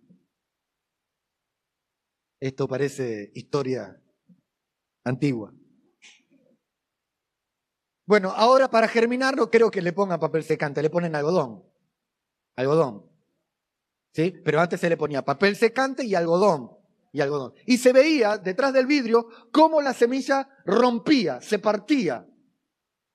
esto 2.40 2.68
parece 2.68 3.32
historia 3.34 4.00
antigua. 5.04 5.52
Bueno, 8.06 8.30
ahora 8.30 8.70
para 8.70 8.88
germinarlo 8.88 9.50
creo 9.50 9.72
que 9.72 9.82
le 9.82 9.92
pongan 9.92 10.20
papel 10.20 10.44
secante, 10.44 10.84
le 10.84 10.92
ponen 10.92 11.16
algodón. 11.16 11.64
Algodón. 12.58 13.10
¿Sí? 14.14 14.36
Pero 14.46 14.60
antes 14.60 14.82
se 14.82 14.90
le 14.90 14.98
ponía 14.98 15.26
papel 15.26 15.56
secante 15.56 16.06
y 16.06 16.14
algodón. 16.14 16.78
Y 17.12 17.22
algodón. 17.22 17.56
Y 17.66 17.80
se 17.80 17.92
veía 17.92 18.38
detrás 18.38 18.72
del 18.72 18.86
vidrio 18.86 19.30
cómo 19.52 19.82
la 19.82 19.96
semilla 19.96 20.48
rompía, 20.64 21.42
se 21.42 21.58
partía. 21.58 22.28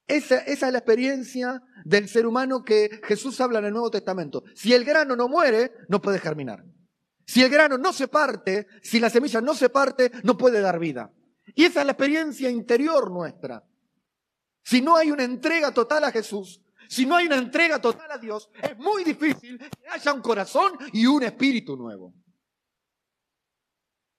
Esa, 0.09 0.39
es 0.39 0.63
la 0.63 0.79
experiencia 0.79 1.63
del 1.85 2.09
ser 2.09 2.27
humano 2.27 2.65
que 2.65 3.01
Jesús 3.05 3.39
habla 3.43 3.59
en 3.59 3.67
el 3.67 3.73
Nuevo 3.73 3.91
Testamento. 3.91 4.43
Si 4.55 4.73
el 4.73 4.85
grano 4.85 5.15
no 5.15 5.29
muere, 5.29 5.73
no 5.89 6.01
puede 6.01 6.19
germinar. 6.19 6.65
Si 7.27 7.43
el 7.43 7.51
grano 7.51 7.77
no 7.77 7.93
se 7.93 8.09
parte, 8.09 8.67
si 8.83 8.99
la 8.99 9.11
semilla 9.11 9.43
no 9.43 9.55
se 9.55 9.69
parte, 9.69 10.11
no 10.25 10.39
puede 10.39 10.63
dar 10.63 10.79
vida. 10.79 11.13
Y 11.55 11.65
esa 11.65 11.81
es 11.81 11.87
la 11.87 11.93
experiencia 11.93 12.49
interior 12.49 13.11
nuestra. 13.11 13.63
Si 14.65 14.81
no 14.81 14.97
hay 14.97 15.11
una 15.11 15.25
entrega 15.25 15.73
total 15.73 16.05
a 16.05 16.11
Jesús, 16.11 16.63
si 16.89 17.05
no 17.05 17.17
hay 17.17 17.27
una 17.27 17.37
entrega 17.37 17.79
total 17.79 18.11
a 18.11 18.17
Dios, 18.17 18.49
es 18.63 18.79
muy 18.79 19.05
difícil 19.05 19.59
que 19.59 19.89
haya 19.91 20.13
un 20.15 20.23
corazón 20.23 20.73
y 20.95 21.05
un 21.05 21.23
espíritu 21.23 21.77
nuevo. 21.77 22.15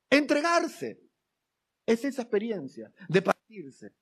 Entregarse 0.08 1.02
es 1.84 2.06
esa 2.06 2.22
experiencia 2.22 2.94
de 3.08 3.22
partirse. 3.24 3.96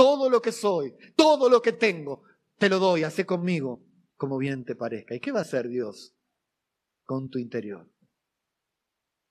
Todo 0.00 0.30
lo 0.30 0.40
que 0.40 0.50
soy, 0.50 0.94
todo 1.14 1.50
lo 1.50 1.60
que 1.60 1.72
tengo, 1.72 2.22
te 2.56 2.70
lo 2.70 2.78
doy, 2.78 3.02
hace 3.02 3.26
conmigo 3.26 3.84
como 4.16 4.38
bien 4.38 4.64
te 4.64 4.74
parezca. 4.74 5.14
¿Y 5.14 5.20
qué 5.20 5.30
va 5.30 5.40
a 5.40 5.42
hacer 5.42 5.68
Dios 5.68 6.16
con 7.04 7.28
tu 7.28 7.38
interior? 7.38 7.86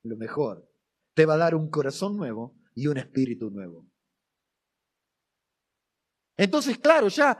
Lo 0.04 0.16
mejor, 0.16 0.70
te 1.14 1.26
va 1.26 1.34
a 1.34 1.38
dar 1.38 1.56
un 1.56 1.70
corazón 1.70 2.16
nuevo 2.16 2.54
y 2.76 2.86
un 2.86 2.98
espíritu 2.98 3.50
nuevo. 3.50 3.84
Entonces, 6.36 6.78
claro, 6.78 7.08
ya 7.08 7.36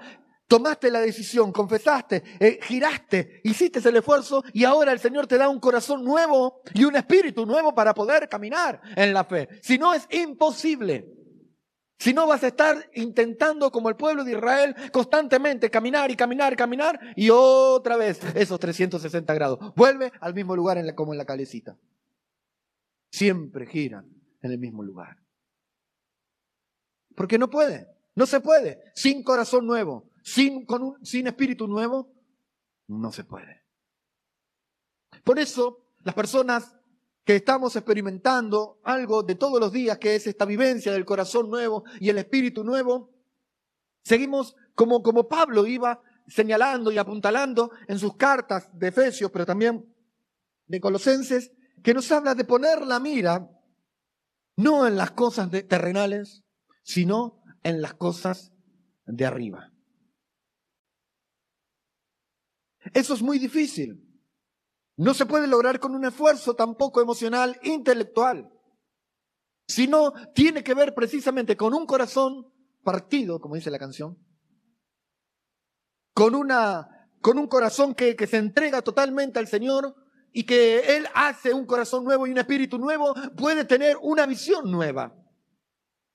tomaste 0.49 0.91
la 0.91 1.01
decisión, 1.01 1.53
confesaste, 1.53 2.25
eh, 2.41 2.59
giraste, 2.61 3.43
hiciste 3.45 3.79
el 3.89 3.97
esfuerzo 3.97 4.43
y 4.53 4.65
ahora 4.65 4.91
el 4.91 4.99
Señor 4.99 5.29
te 5.29 5.39
da 5.39 5.49
un 5.49 5.61
corazón 5.61 6.03
nuevo 6.03 6.63
y 6.75 6.83
un 6.83 6.97
espíritu 6.97 7.47
nuevo 7.47 7.77
para 7.77 7.95
poder 7.95 8.29
caminar 8.29 8.81
en 8.97 9.15
la 9.15 9.23
fe. 9.23 9.61
Si 9.63 9.79
no, 9.79 9.95
es 9.95 10.09
imposible. 10.11 11.20
Si 12.01 12.15
no, 12.15 12.27
vas 12.27 12.43
a 12.45 12.47
estar 12.47 12.91
intentando, 12.95 13.71
como 13.71 13.91
el 13.91 13.95
pueblo 13.95 14.25
de 14.25 14.33
Israel, 14.33 14.75
constantemente 14.91 15.71
caminar 15.71 16.11
y 16.11 16.17
caminar, 16.17 16.57
caminar, 16.57 16.99
y 17.15 17.29
otra 17.29 17.99
vez 17.99 18.19
esos 18.35 18.59
360 18.59 19.35
grados. 19.35 19.75
Vuelve 19.77 20.11
al 20.19 20.33
mismo 20.33 20.57
lugar 20.57 20.83
como 20.95 21.13
en 21.13 21.19
la 21.19 21.27
calecita. 21.27 21.77
Siempre 23.11 23.67
giran 23.67 24.07
en 24.41 24.51
el 24.51 24.57
mismo 24.57 24.83
lugar. 24.83 25.19
Porque 27.15 27.37
no 27.37 27.51
puede. 27.51 27.87
No 28.15 28.25
se 28.25 28.41
puede. 28.41 28.81
Sin 28.95 29.23
corazón 29.23 29.67
nuevo, 29.67 30.09
sin, 30.23 30.65
con 30.65 31.05
sin 31.05 31.27
espíritu 31.27 31.69
nuevo, 31.69 32.11
no 32.89 33.13
se 33.13 33.25
puede. 33.25 33.61
Por 35.23 35.39
eso, 35.39 35.85
las 36.03 36.15
personas 36.15 36.80
que 37.31 37.37
estamos 37.37 37.77
experimentando 37.77 38.81
algo 38.83 39.23
de 39.23 39.37
todos 39.37 39.61
los 39.61 39.71
días, 39.71 39.99
que 39.99 40.17
es 40.17 40.27
esta 40.27 40.45
vivencia 40.45 40.91
del 40.91 41.05
corazón 41.05 41.49
nuevo 41.49 41.85
y 42.01 42.09
el 42.09 42.19
espíritu 42.19 42.65
nuevo, 42.65 43.15
seguimos 44.03 44.57
como, 44.75 45.01
como 45.01 45.29
Pablo 45.29 45.65
iba 45.65 46.03
señalando 46.27 46.91
y 46.91 46.99
apuntalando 46.99 47.71
en 47.87 48.01
sus 48.01 48.17
cartas 48.17 48.69
de 48.73 48.89
Efesios, 48.89 49.31
pero 49.31 49.47
también 49.47 49.95
de 50.67 50.81
Colosenses, 50.81 51.53
que 51.85 51.95
nos 51.95 52.11
habla 52.11 52.35
de 52.35 52.45
poner 52.45 52.85
la 52.85 52.99
mira 52.99 53.49
no 54.57 54.85
en 54.89 54.97
las 54.97 55.13
cosas 55.13 55.49
terrenales, 55.69 56.43
sino 56.83 57.45
en 57.63 57.81
las 57.81 57.95
cosas 57.95 58.53
de 59.07 59.25
arriba. 59.25 59.73
Eso 62.93 63.15
es 63.15 63.23
muy 63.23 63.39
difícil. 63.39 64.10
No 65.01 65.15
se 65.15 65.25
puede 65.25 65.47
lograr 65.47 65.81
con 65.81 65.95
un 65.95 66.05
esfuerzo 66.05 66.53
tampoco 66.53 67.01
emocional, 67.01 67.59
intelectual, 67.63 68.53
sino 69.67 70.13
tiene 70.35 70.63
que 70.63 70.75
ver 70.75 70.95
precisamente 70.95 71.57
con 71.57 71.73
un 71.73 71.87
corazón 71.87 72.53
partido, 72.83 73.41
como 73.41 73.55
dice 73.55 73.71
la 73.71 73.79
canción, 73.79 74.19
con, 76.13 76.35
una, 76.35 77.09
con 77.23 77.39
un 77.39 77.47
corazón 77.47 77.95
que, 77.95 78.15
que 78.15 78.27
se 78.27 78.37
entrega 78.37 78.83
totalmente 78.83 79.39
al 79.39 79.47
Señor 79.47 79.95
y 80.35 80.45
que 80.45 80.81
Él 80.99 81.07
hace 81.15 81.55
un 81.55 81.65
corazón 81.65 82.05
nuevo 82.05 82.27
y 82.27 82.33
un 82.33 82.39
espíritu 82.39 82.77
nuevo, 82.77 83.15
puede 83.39 83.65
tener 83.65 83.97
una 84.03 84.27
visión 84.27 84.71
nueva. 84.71 85.17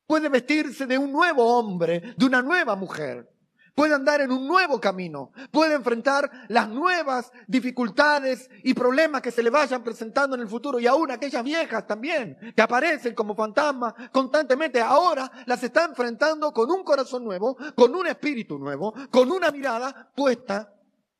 Puede 0.05 0.29
vestirse 0.29 0.85
de 0.85 0.99
un 0.99 1.11
nuevo 1.11 1.57
hombre, 1.57 2.13
de 2.15 2.23
una 2.23 2.43
nueva 2.43 2.75
mujer. 2.75 3.34
Puede 3.75 3.93
andar 3.93 4.21
en 4.21 4.31
un 4.31 4.47
nuevo 4.47 4.79
camino. 4.79 5.31
Puede 5.51 5.75
enfrentar 5.75 6.31
las 6.47 6.69
nuevas 6.69 7.31
dificultades 7.45 8.49
y 8.63 8.73
problemas 8.73 9.21
que 9.21 9.31
se 9.31 9.43
le 9.43 9.49
vayan 9.49 9.83
presentando 9.83 10.35
en 10.35 10.41
el 10.41 10.47
futuro. 10.47 10.79
Y 10.79 10.87
aún 10.87 11.11
aquellas 11.11 11.43
viejas 11.43 11.85
también, 11.85 12.37
que 12.55 12.61
aparecen 12.61 13.13
como 13.13 13.35
fantasmas 13.35 13.93
constantemente, 14.11 14.79
ahora 14.79 15.29
las 15.45 15.61
está 15.61 15.83
enfrentando 15.83 16.53
con 16.53 16.71
un 16.71 16.83
corazón 16.83 17.25
nuevo, 17.25 17.57
con 17.75 17.93
un 17.93 18.07
espíritu 18.07 18.57
nuevo, 18.57 18.93
con 19.11 19.29
una 19.29 19.51
mirada 19.51 20.09
puesta 20.15 20.73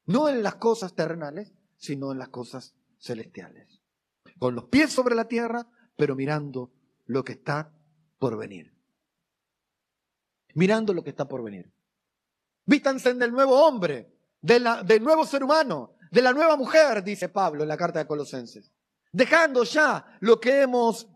no 0.05 0.29
en 0.29 0.41
las 0.41 0.55
cosas 0.55 0.93
terrenales, 0.93 1.53
sino 1.77 2.13
en 2.13 2.19
las 2.19 2.29
cosas 2.29 2.73
celestiales. 2.99 3.81
Con 4.39 4.55
los 4.55 4.65
pies 4.65 4.91
sobre 4.93 5.15
la 5.15 5.27
tierra, 5.27 5.67
pero 5.97 6.15
mirando 6.15 6.71
lo 7.05 7.23
que 7.23 7.33
está 7.33 7.71
por 8.17 8.37
venir 8.37 8.75
mirando 10.55 10.93
lo 10.93 11.03
que 11.03 11.11
está 11.11 11.27
por 11.27 11.43
venir. 11.43 11.71
Vístanse 12.65 13.13
del 13.13 13.31
nuevo 13.31 13.65
hombre, 13.65 14.11
del 14.41 15.03
nuevo 15.03 15.25
ser 15.25 15.43
humano, 15.43 15.95
de 16.11 16.21
la 16.21 16.33
nueva 16.33 16.55
mujer, 16.55 17.03
dice 17.03 17.29
Pablo 17.29 17.63
en 17.63 17.69
la 17.69 17.77
carta 17.77 17.99
de 17.99 18.07
Colosenses. 18.07 18.71
Dejando 19.11 19.63
ya 19.63 20.17
lo 20.21 20.39
que 20.39 20.61
hemos 20.61 21.07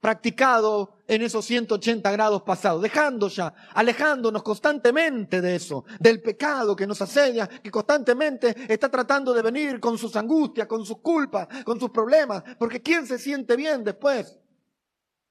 practicado 0.00 0.98
en 1.06 1.22
esos 1.22 1.46
180 1.46 2.10
grados 2.12 2.42
pasados, 2.42 2.82
dejando 2.82 3.28
ya, 3.28 3.54
alejándonos 3.72 4.42
constantemente 4.42 5.40
de 5.40 5.56
eso, 5.56 5.84
del 5.98 6.20
pecado 6.20 6.76
que 6.76 6.86
nos 6.86 7.00
asedia, 7.00 7.48
que 7.48 7.70
constantemente 7.70 8.54
está 8.68 8.90
tratando 8.90 9.32
de 9.32 9.40
venir 9.40 9.80
con 9.80 9.96
sus 9.96 10.14
angustias, 10.16 10.66
con 10.66 10.84
sus 10.84 11.00
culpas, 11.00 11.48
con 11.64 11.80
sus 11.80 11.88
problemas, 11.90 12.42
porque 12.58 12.82
¿quién 12.82 13.06
se 13.06 13.18
siente 13.18 13.56
bien 13.56 13.82
después 13.82 14.38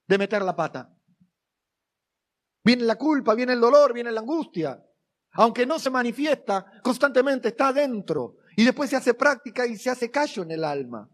de 0.07 0.17
meter 0.17 0.41
la 0.41 0.55
pata? 0.55 0.91
Viene 2.63 2.83
la 2.83 2.95
culpa, 2.95 3.35
viene 3.35 3.53
el 3.53 3.61
dolor, 3.61 3.93
viene 3.93 4.11
la 4.11 4.21
angustia. 4.21 4.83
Aunque 5.33 5.65
no 5.65 5.79
se 5.79 5.89
manifiesta, 5.89 6.65
constantemente 6.81 7.49
está 7.49 7.69
adentro. 7.69 8.37
Y 8.55 8.63
después 8.63 8.89
se 8.89 8.95
hace 8.95 9.13
práctica 9.13 9.65
y 9.65 9.77
se 9.77 9.89
hace 9.89 10.11
callo 10.11 10.43
en 10.43 10.51
el 10.51 10.63
alma. 10.63 11.09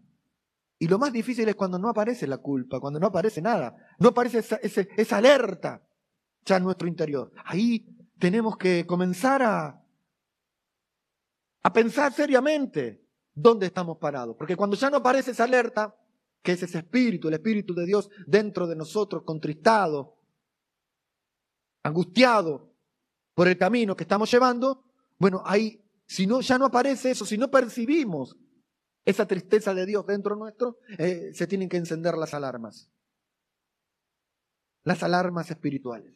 Y 0.78 0.88
lo 0.88 0.98
más 0.98 1.12
difícil 1.12 1.48
es 1.48 1.54
cuando 1.54 1.78
no 1.78 1.88
aparece 1.88 2.26
la 2.26 2.38
culpa, 2.38 2.80
cuando 2.80 2.98
no 2.98 3.06
aparece 3.06 3.42
nada, 3.42 3.76
no 3.98 4.10
aparece 4.10 4.38
esa, 4.38 4.56
esa 4.56 5.16
alerta 5.16 5.82
ya 6.44 6.56
en 6.56 6.64
nuestro 6.64 6.88
interior. 6.88 7.32
Ahí 7.44 7.86
tenemos 8.18 8.56
que 8.56 8.86
comenzar 8.86 9.42
a, 9.42 9.82
a 11.62 11.72
pensar 11.72 12.12
seriamente 12.12 13.04
dónde 13.34 13.66
estamos 13.66 13.98
parados. 13.98 14.36
Porque 14.36 14.56
cuando 14.56 14.76
ya 14.76 14.90
no 14.90 14.98
aparece 14.98 15.32
esa 15.32 15.44
alerta, 15.44 15.94
que 16.42 16.52
es 16.52 16.62
ese 16.62 16.78
espíritu, 16.78 17.28
el 17.28 17.34
espíritu 17.34 17.74
de 17.74 17.84
Dios 17.84 18.10
dentro 18.26 18.66
de 18.66 18.76
nosotros, 18.76 19.22
contristado, 19.24 20.16
angustiado 21.82 22.69
por 23.34 23.48
el 23.48 23.56
camino 23.56 23.96
que 23.96 24.04
estamos 24.04 24.30
llevando, 24.30 24.84
bueno, 25.18 25.42
ahí, 25.44 25.84
si 26.06 26.26
no, 26.26 26.40
ya 26.40 26.58
no 26.58 26.66
aparece 26.66 27.10
eso, 27.10 27.24
si 27.24 27.38
no 27.38 27.50
percibimos 27.50 28.36
esa 29.04 29.26
tristeza 29.26 29.74
de 29.74 29.86
Dios 29.86 30.06
dentro 30.06 30.36
nuestro, 30.36 30.78
eh, 30.98 31.30
se 31.34 31.46
tienen 31.46 31.68
que 31.68 31.76
encender 31.76 32.16
las 32.16 32.34
alarmas. 32.34 32.90
Las 34.82 35.02
alarmas 35.02 35.50
espirituales. 35.50 36.14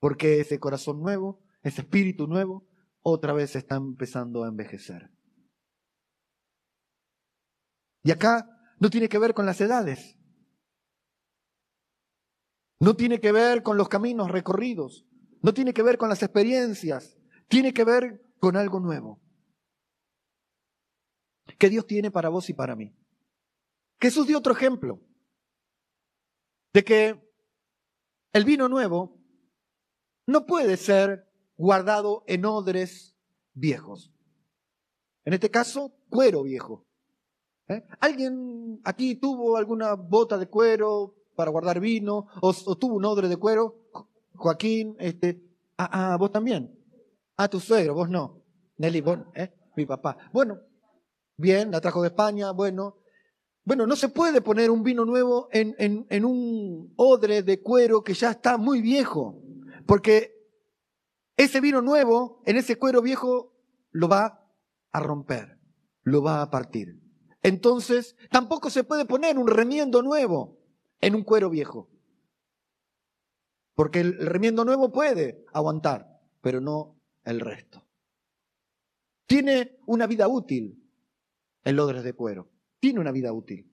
Porque 0.00 0.40
ese 0.40 0.58
corazón 0.58 1.00
nuevo, 1.00 1.42
ese 1.62 1.82
espíritu 1.82 2.26
nuevo, 2.26 2.68
otra 3.02 3.32
vez 3.32 3.56
está 3.56 3.76
empezando 3.76 4.44
a 4.44 4.48
envejecer. 4.48 5.10
Y 8.02 8.10
acá 8.10 8.48
no 8.78 8.90
tiene 8.90 9.08
que 9.08 9.18
ver 9.18 9.34
con 9.34 9.46
las 9.46 9.60
edades. 9.60 10.16
No 12.78 12.94
tiene 12.94 13.20
que 13.20 13.32
ver 13.32 13.62
con 13.62 13.76
los 13.76 13.88
caminos 13.88 14.30
recorridos. 14.30 15.06
No 15.46 15.54
tiene 15.54 15.72
que 15.72 15.84
ver 15.84 15.96
con 15.96 16.08
las 16.08 16.24
experiencias. 16.24 17.16
Tiene 17.46 17.72
que 17.72 17.84
ver 17.84 18.20
con 18.40 18.56
algo 18.56 18.80
nuevo. 18.80 19.20
Que 21.56 21.70
Dios 21.70 21.86
tiene 21.86 22.10
para 22.10 22.30
vos 22.30 22.50
y 22.50 22.52
para 22.52 22.74
mí. 22.74 22.92
Jesús 24.00 24.26
dio 24.26 24.38
otro 24.38 24.54
ejemplo 24.54 25.00
de 26.74 26.82
que 26.82 27.32
el 28.32 28.44
vino 28.44 28.68
nuevo 28.68 29.20
no 30.26 30.46
puede 30.46 30.76
ser 30.76 31.30
guardado 31.56 32.24
en 32.26 32.44
odres 32.44 33.16
viejos. 33.54 34.12
En 35.24 35.32
este 35.32 35.48
caso, 35.48 35.96
cuero 36.10 36.42
viejo. 36.42 36.88
¿Eh? 37.68 37.86
¿Alguien 38.00 38.80
aquí 38.82 39.14
tuvo 39.14 39.56
alguna 39.56 39.94
bota 39.94 40.38
de 40.38 40.48
cuero 40.48 41.14
para 41.36 41.52
guardar 41.52 41.78
vino 41.78 42.26
o, 42.42 42.52
tuvo 42.76 42.96
un 42.96 43.04
odre 43.04 43.28
de 43.28 43.36
cuero? 43.36 43.85
Joaquín, 44.36 44.96
este, 44.98 45.42
ah, 45.78 46.12
ah, 46.12 46.16
vos 46.16 46.32
también. 46.32 46.72
Ah, 47.36 47.48
tu 47.48 47.60
suegro, 47.60 47.94
vos 47.94 48.08
no. 48.08 48.42
Nelly, 48.78 49.00
vos, 49.00 49.18
¿eh? 49.34 49.52
mi 49.76 49.86
papá. 49.86 50.16
Bueno, 50.32 50.58
bien, 51.36 51.70
la 51.70 51.80
trajo 51.80 52.02
de 52.02 52.08
España, 52.08 52.50
bueno. 52.52 52.98
Bueno, 53.64 53.86
no 53.86 53.96
se 53.96 54.08
puede 54.08 54.40
poner 54.40 54.70
un 54.70 54.84
vino 54.84 55.04
nuevo 55.04 55.48
en, 55.50 55.74
en, 55.78 56.06
en 56.08 56.24
un 56.24 56.92
odre 56.96 57.42
de 57.42 57.60
cuero 57.62 58.04
que 58.04 58.14
ya 58.14 58.30
está 58.30 58.58
muy 58.58 58.80
viejo, 58.80 59.42
porque 59.86 60.36
ese 61.36 61.60
vino 61.60 61.82
nuevo, 61.82 62.42
en 62.46 62.56
ese 62.56 62.76
cuero 62.76 63.02
viejo, 63.02 63.52
lo 63.90 64.08
va 64.08 64.48
a 64.92 65.00
romper, 65.00 65.58
lo 66.02 66.22
va 66.22 66.42
a 66.42 66.50
partir. 66.50 67.00
Entonces, 67.42 68.16
tampoco 68.30 68.70
se 68.70 68.84
puede 68.84 69.04
poner 69.04 69.36
un 69.36 69.48
remiendo 69.48 70.02
nuevo 70.02 70.58
en 71.00 71.14
un 71.14 71.22
cuero 71.22 71.50
viejo. 71.50 71.90
Porque 73.76 74.00
el 74.00 74.18
remiendo 74.18 74.64
nuevo 74.64 74.90
puede 74.90 75.44
aguantar, 75.52 76.20
pero 76.40 76.60
no 76.60 76.96
el 77.22 77.38
resto. 77.38 77.86
Tiene 79.26 79.78
una 79.86 80.08
vida 80.08 80.26
útil 80.26 80.82
el 81.62 81.78
odres 81.78 82.02
de 82.02 82.12
cuero. 82.12 82.50
Tiene 82.80 82.98
una 82.98 83.12
vida 83.12 83.32
útil. 83.32 83.72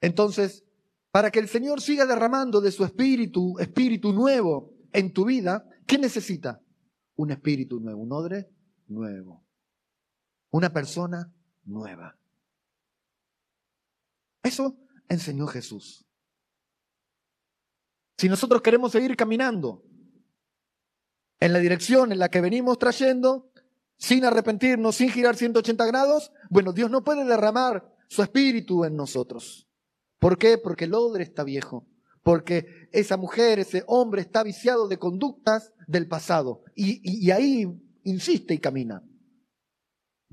Entonces, 0.00 0.64
para 1.12 1.30
que 1.30 1.38
el 1.38 1.46
Señor 1.46 1.80
siga 1.80 2.06
derramando 2.06 2.60
de 2.60 2.72
su 2.72 2.84
espíritu, 2.84 3.56
espíritu 3.60 4.12
nuevo 4.12 4.74
en 4.92 5.12
tu 5.12 5.24
vida, 5.24 5.64
¿qué 5.86 5.98
necesita? 5.98 6.60
Un 7.14 7.30
espíritu 7.30 7.78
nuevo, 7.78 8.02
un 8.02 8.12
odre 8.12 8.50
nuevo 8.88 9.48
una 10.50 10.72
persona 10.72 11.32
nueva. 11.64 12.16
Eso 14.42 14.76
enseñó 15.08 15.46
Jesús. 15.46 16.06
Si 18.16 18.28
nosotros 18.28 18.62
queremos 18.62 18.92
seguir 18.92 19.16
caminando 19.16 19.84
en 21.40 21.52
la 21.52 21.60
dirección 21.60 22.12
en 22.12 22.18
la 22.18 22.28
que 22.28 22.40
venimos 22.40 22.78
trayendo, 22.78 23.50
sin 23.96 24.24
arrepentirnos, 24.24 24.96
sin 24.96 25.10
girar 25.10 25.36
180 25.36 25.86
grados, 25.86 26.32
bueno, 26.50 26.72
Dios 26.72 26.90
no 26.90 27.04
puede 27.04 27.24
derramar 27.24 27.94
su 28.08 28.22
espíritu 28.22 28.84
en 28.84 28.96
nosotros. 28.96 29.68
¿Por 30.18 30.38
qué? 30.38 30.58
Porque 30.58 30.84
el 30.84 30.94
odre 30.94 31.22
está 31.22 31.44
viejo, 31.44 31.86
porque 32.22 32.88
esa 32.92 33.16
mujer, 33.16 33.58
ese 33.60 33.84
hombre 33.86 34.22
está 34.22 34.42
viciado 34.42 34.88
de 34.88 34.98
conductas 34.98 35.72
del 35.86 36.08
pasado 36.08 36.64
y, 36.74 37.00
y 37.02 37.30
ahí 37.30 37.66
insiste 38.02 38.54
y 38.54 38.58
camina. 38.58 39.02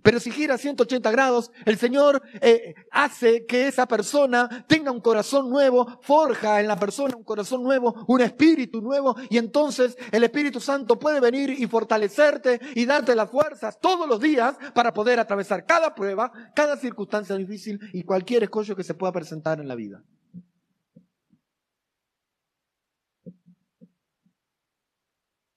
Pero 0.05 0.19
si 0.19 0.29
gira 0.29 0.55
180 0.55 1.09
grados, 1.09 1.51
el 1.65 1.79
Señor 1.79 2.21
eh, 2.39 2.75
hace 2.91 3.47
que 3.47 3.67
esa 3.67 3.87
persona 3.87 4.63
tenga 4.67 4.91
un 4.91 5.01
corazón 5.01 5.49
nuevo, 5.49 5.99
forja 6.03 6.61
en 6.61 6.67
la 6.67 6.77
persona 6.77 7.15
un 7.17 7.23
corazón 7.23 7.63
nuevo, 7.63 8.05
un 8.07 8.21
espíritu 8.21 8.81
nuevo, 8.81 9.15
y 9.31 9.39
entonces 9.39 9.97
el 10.11 10.23
Espíritu 10.23 10.59
Santo 10.59 10.99
puede 10.99 11.19
venir 11.19 11.49
y 11.49 11.65
fortalecerte 11.65 12.59
y 12.75 12.85
darte 12.85 13.15
las 13.15 13.31
fuerzas 13.31 13.79
todos 13.79 14.07
los 14.07 14.19
días 14.19 14.55
para 14.75 14.93
poder 14.93 15.19
atravesar 15.19 15.65
cada 15.65 15.95
prueba, 15.95 16.31
cada 16.55 16.77
circunstancia 16.77 17.35
difícil 17.35 17.79
y 17.91 18.03
cualquier 18.03 18.43
escollo 18.43 18.75
que 18.75 18.83
se 18.83 18.93
pueda 18.93 19.11
presentar 19.11 19.59
en 19.59 19.67
la 19.67 19.73
vida. 19.73 20.03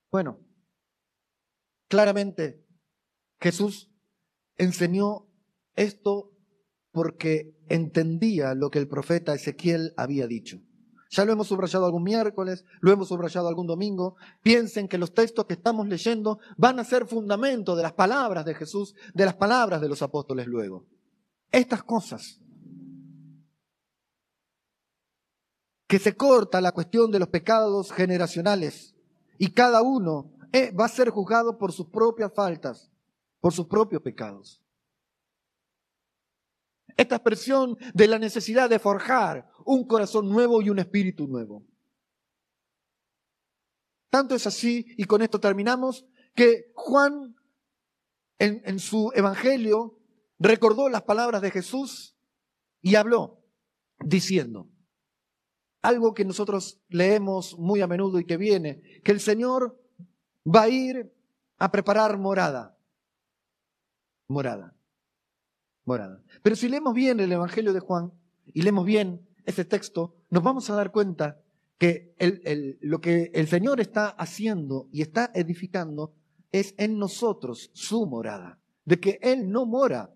Bueno, 0.09 0.39
claramente 1.87 2.65
Jesús 3.39 3.89
enseñó 4.59 5.25
esto 5.75 6.31
porque 6.91 7.57
entendía 7.69 8.53
lo 8.53 8.69
que 8.69 8.77
el 8.77 8.87
profeta 8.87 9.33
Ezequiel 9.33 9.93
había 9.97 10.27
dicho. 10.27 10.59
Ya 11.11 11.25
lo 11.25 11.31
hemos 11.31 11.47
subrayado 11.47 11.85
algún 11.85 12.03
miércoles, 12.03 12.65
lo 12.81 12.91
hemos 12.91 13.07
subrayado 13.07 13.47
algún 13.47 13.65
domingo. 13.65 14.15
Piensen 14.43 14.87
que 14.87 14.99
los 14.99 15.13
textos 15.13 15.45
que 15.45 15.55
estamos 15.55 15.87
leyendo 15.87 16.39
van 16.55 16.77
a 16.79 16.83
ser 16.83 17.07
fundamento 17.07 17.75
de 17.75 17.81
las 17.81 17.93
palabras 17.93 18.45
de 18.45 18.53
Jesús, 18.53 18.93
de 19.15 19.25
las 19.25 19.35
palabras 19.35 19.81
de 19.81 19.89
los 19.89 20.03
apóstoles 20.03 20.45
luego. 20.45 20.85
Estas 21.51 21.81
cosas. 21.81 22.39
Que 25.87 25.97
se 25.97 26.15
corta 26.15 26.61
la 26.61 26.73
cuestión 26.73 27.09
de 27.09 27.17
los 27.17 27.29
pecados 27.29 27.91
generacionales 27.91 28.93
y 29.39 29.51
cada 29.51 29.81
uno 29.81 30.31
eh, 30.51 30.71
va 30.71 30.85
a 30.85 30.89
ser 30.89 31.09
juzgado 31.09 31.57
por 31.57 31.71
sus 31.71 31.87
propias 31.87 32.31
faltas 32.35 32.91
por 33.39 33.53
sus 33.53 33.67
propios 33.67 34.01
pecados. 34.01 34.61
Esta 36.97 37.15
expresión 37.15 37.77
de 37.93 38.07
la 38.07 38.19
necesidad 38.19 38.69
de 38.69 38.79
forjar 38.79 39.49
un 39.65 39.87
corazón 39.87 40.29
nuevo 40.29 40.61
y 40.61 40.69
un 40.69 40.79
espíritu 40.79 41.27
nuevo. 41.27 41.65
Tanto 44.09 44.35
es 44.35 44.47
así, 44.47 44.85
y 44.97 45.05
con 45.05 45.21
esto 45.21 45.39
terminamos, 45.39 46.05
que 46.35 46.71
Juan 46.73 47.35
en, 48.39 48.61
en 48.65 48.79
su 48.79 49.11
evangelio 49.15 49.99
recordó 50.39 50.89
las 50.89 51.03
palabras 51.03 51.41
de 51.41 51.51
Jesús 51.51 52.17
y 52.81 52.95
habló 52.95 53.43
diciendo, 53.99 54.69
algo 55.81 56.13
que 56.13 56.25
nosotros 56.25 56.81
leemos 56.89 57.57
muy 57.57 57.81
a 57.81 57.87
menudo 57.87 58.19
y 58.19 58.25
que 58.25 58.37
viene, 58.37 58.81
que 59.03 59.11
el 59.11 59.19
Señor 59.19 59.79
va 60.45 60.63
a 60.63 60.69
ir 60.69 61.13
a 61.57 61.71
preparar 61.71 62.17
morada 62.17 62.78
morada. 64.29 64.75
Morada. 65.83 66.23
Pero 66.41 66.55
si 66.55 66.69
leemos 66.69 66.93
bien 66.93 67.19
el 67.19 67.31
Evangelio 67.31 67.73
de 67.73 67.79
Juan 67.81 68.13
y 68.45 68.61
leemos 68.61 68.85
bien 68.85 69.27
ese 69.45 69.65
texto, 69.65 70.15
nos 70.29 70.43
vamos 70.43 70.69
a 70.69 70.75
dar 70.75 70.91
cuenta 70.91 71.41
que 71.77 72.13
lo 72.81 73.01
que 73.01 73.31
el 73.33 73.47
Señor 73.47 73.81
está 73.81 74.09
haciendo 74.09 74.87
y 74.91 75.01
está 75.01 75.31
edificando 75.33 76.13
es 76.51 76.75
en 76.77 76.97
nosotros 76.97 77.71
su 77.73 78.05
morada. 78.05 78.59
De 78.85 78.99
que 78.99 79.19
Él 79.21 79.49
no 79.49 79.65
mora 79.65 80.13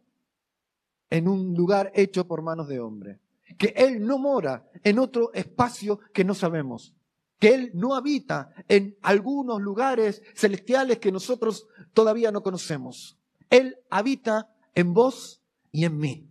en 1.09 1.27
un 1.27 1.53
lugar 1.55 1.91
hecho 1.95 2.27
por 2.27 2.41
manos 2.41 2.67
de 2.67 2.79
hombre. 2.79 3.19
Que 3.57 3.73
Él 3.75 4.05
no 4.05 4.17
mora 4.17 4.69
en 4.83 4.99
otro 4.99 5.33
espacio 5.33 5.99
que 6.13 6.23
no 6.23 6.33
sabemos. 6.33 6.93
Que 7.39 7.55
Él 7.55 7.71
no 7.73 7.95
habita 7.95 8.53
en 8.67 8.97
algunos 9.01 9.61
lugares 9.61 10.21
celestiales 10.35 10.99
que 10.99 11.11
nosotros 11.11 11.67
todavía 11.93 12.31
no 12.31 12.43
conocemos. 12.43 13.17
Él 13.53 13.77
habita 13.91 14.49
en 14.73 14.95
vos 14.95 15.43
y 15.71 15.85
en 15.85 15.99
mí. 15.99 16.27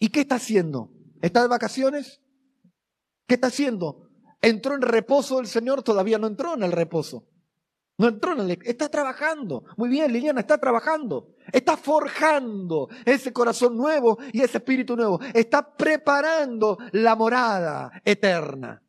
¿Y 0.00 0.08
qué 0.08 0.22
está 0.22 0.34
haciendo? 0.34 0.90
¿Está 1.22 1.42
de 1.42 1.46
vacaciones? 1.46 2.20
¿Qué 3.28 3.36
está 3.36 3.46
haciendo? 3.46 4.10
¿Entró 4.42 4.74
en 4.74 4.82
reposo 4.82 5.38
el 5.38 5.46
Señor? 5.46 5.84
Todavía 5.84 6.18
no 6.18 6.26
entró 6.26 6.54
en 6.54 6.64
el 6.64 6.72
reposo. 6.72 7.28
No 7.96 8.08
entró 8.08 8.32
en 8.32 8.50
el, 8.50 8.58
está 8.64 8.88
trabajando. 8.88 9.62
Muy 9.76 9.88
bien, 9.88 10.12
Liliana, 10.12 10.40
está 10.40 10.58
trabajando. 10.58 11.36
Está 11.52 11.76
forjando 11.76 12.88
ese 13.04 13.32
corazón 13.32 13.76
nuevo 13.76 14.18
y 14.32 14.40
ese 14.40 14.58
espíritu 14.58 14.96
nuevo. 14.96 15.20
Está 15.32 15.76
preparando 15.76 16.76
la 16.90 17.14
morada 17.14 18.02
eterna. 18.04 18.82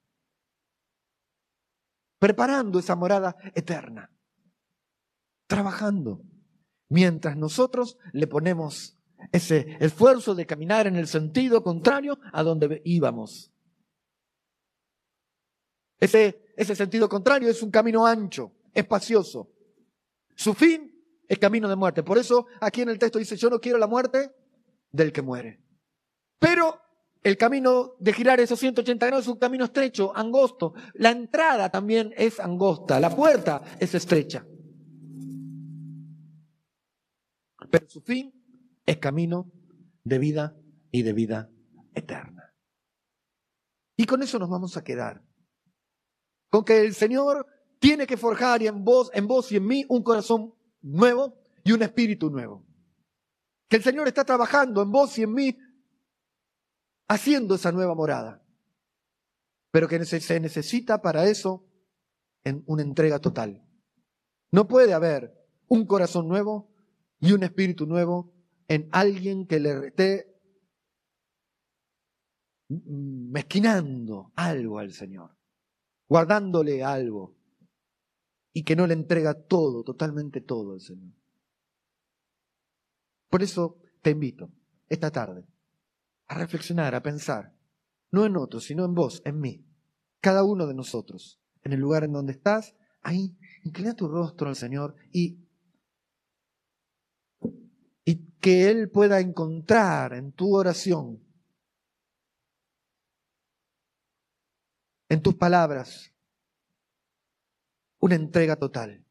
Preparando 2.17 2.79
esa 2.79 2.95
morada 2.95 3.35
eterna. 3.53 4.09
Trabajando. 5.45 6.23
Mientras 6.95 7.35
nosotros 7.35 7.97
le 8.13 8.25
ponemos 8.25 8.97
ese 9.33 9.75
esfuerzo 9.81 10.33
de 10.33 10.45
caminar 10.45 10.87
en 10.87 10.95
el 10.95 11.07
sentido 11.07 11.61
contrario 11.61 12.17
a 12.31 12.41
donde 12.41 12.81
íbamos. 12.85 13.51
Ese, 15.99 16.53
ese 16.55 16.73
sentido 16.73 17.09
contrario 17.09 17.49
es 17.49 17.61
un 17.61 17.69
camino 17.69 18.07
ancho 18.07 18.53
espacioso. 18.73 19.51
Su 20.35 20.53
fin 20.53 20.89
es 21.27 21.37
camino 21.37 21.67
de 21.67 21.75
muerte. 21.75 22.01
Por 22.01 22.17
eso 22.17 22.45
aquí 22.61 22.83
en 22.83 22.87
el 22.87 22.97
texto 22.97 23.19
dice, 23.19 23.35
yo 23.35 23.49
no 23.49 23.59
quiero 23.59 23.77
la 23.77 23.87
muerte 23.87 24.31
del 24.89 25.11
que 25.11 25.21
muere. 25.21 25.59
Pero 26.39 26.79
el 27.23 27.35
camino 27.35 27.95
de 27.99 28.13
girar 28.13 28.39
esos 28.39 28.57
180 28.57 29.05
grados 29.05 29.25
es 29.25 29.31
un 29.33 29.39
camino 29.39 29.65
estrecho, 29.65 30.15
angosto. 30.15 30.73
La 30.93 31.11
entrada 31.11 31.69
también 31.69 32.13
es 32.15 32.39
angosta, 32.39 33.01
la 33.01 33.13
puerta 33.13 33.61
es 33.81 33.93
estrecha. 33.95 34.45
Pero 37.69 37.89
su 37.89 38.01
fin 38.01 38.33
es 38.85 38.97
camino 38.97 39.51
de 40.03 40.19
vida 40.19 40.55
y 40.91 41.01
de 41.03 41.13
vida 41.13 41.49
eterna. 41.93 42.53
Y 43.97 44.05
con 44.05 44.21
eso 44.21 44.39
nos 44.39 44.49
vamos 44.49 44.77
a 44.77 44.83
quedar. 44.83 45.23
Con 46.49 46.63
que 46.63 46.81
el 46.81 46.93
Señor 46.93 47.47
tiene 47.79 48.05
que 48.07 48.17
forjar 48.17 48.61
en 48.63 48.83
vos, 48.83 49.09
en 49.13 49.27
vos 49.27 49.51
y 49.51 49.57
en 49.57 49.65
mí 49.65 49.85
un 49.89 50.03
corazón 50.03 50.53
nuevo 50.81 51.39
y 51.63 51.71
un 51.71 51.81
espíritu 51.81 52.29
nuevo. 52.29 52.65
Que 53.67 53.77
el 53.77 53.83
Señor 53.83 54.07
está 54.07 54.23
trabajando 54.23 54.81
en 54.81 54.91
vos 54.91 55.17
y 55.17 55.23
en 55.23 55.33
mí 55.33 55.57
haciendo 57.07 57.55
esa 57.55 57.71
nueva 57.71 57.95
morada. 57.95 58.43
Pero 59.71 59.87
que 59.87 60.03
se 60.05 60.39
necesita 60.39 61.01
para 61.01 61.25
eso 61.25 61.67
en 62.43 62.63
una 62.67 62.83
entrega 62.83 63.19
total. 63.19 63.67
No 64.51 64.67
puede 64.67 64.93
haber 64.93 65.33
un 65.67 65.85
corazón 65.85 66.27
nuevo 66.27 66.74
y 67.19 67.31
un 67.31 67.43
espíritu 67.43 67.85
nuevo 67.85 68.33
en 68.67 68.89
alguien 68.91 69.45
que 69.47 69.59
le 69.59 69.87
esté 69.87 70.35
mezquinando 72.67 74.31
algo 74.35 74.79
al 74.79 74.91
Señor, 74.91 75.37
guardándole 76.07 76.83
algo, 76.83 77.35
y 78.53 78.63
que 78.63 78.75
no 78.75 78.87
le 78.87 78.93
entrega 78.93 79.33
todo, 79.33 79.83
totalmente 79.83 80.41
todo 80.41 80.73
al 80.73 80.81
Señor. 80.81 81.13
Por 83.29 83.43
eso 83.43 83.81
te 84.01 84.11
invito 84.11 84.49
esta 84.87 85.11
tarde 85.11 85.45
a 86.27 86.37
reflexionar, 86.37 86.95
a 86.95 87.03
pensar, 87.03 87.53
no 88.11 88.25
en 88.25 88.37
otros, 88.37 88.63
sino 88.63 88.85
en 88.85 88.95
vos, 88.95 89.21
en 89.25 89.39
mí, 89.39 89.65
cada 90.21 90.43
uno 90.43 90.67
de 90.67 90.73
nosotros, 90.73 91.39
en 91.63 91.73
el 91.73 91.79
lugar 91.79 92.03
en 92.03 92.13
donde 92.13 92.31
estás, 92.31 92.75
ahí, 93.01 93.37
inclina 93.63 93.93
tu 93.93 94.07
rostro 94.07 94.47
al 94.47 94.55
Señor 94.55 94.95
y, 95.11 95.44
y 98.05 98.31
que 98.39 98.69
Él 98.69 98.89
pueda 98.89 99.19
encontrar 99.19 100.13
en 100.13 100.31
tu 100.31 100.55
oración, 100.55 101.21
en 105.09 105.21
tus 105.21 105.35
palabras, 105.35 106.13
una 107.99 108.15
entrega 108.15 108.55
total. 108.55 109.03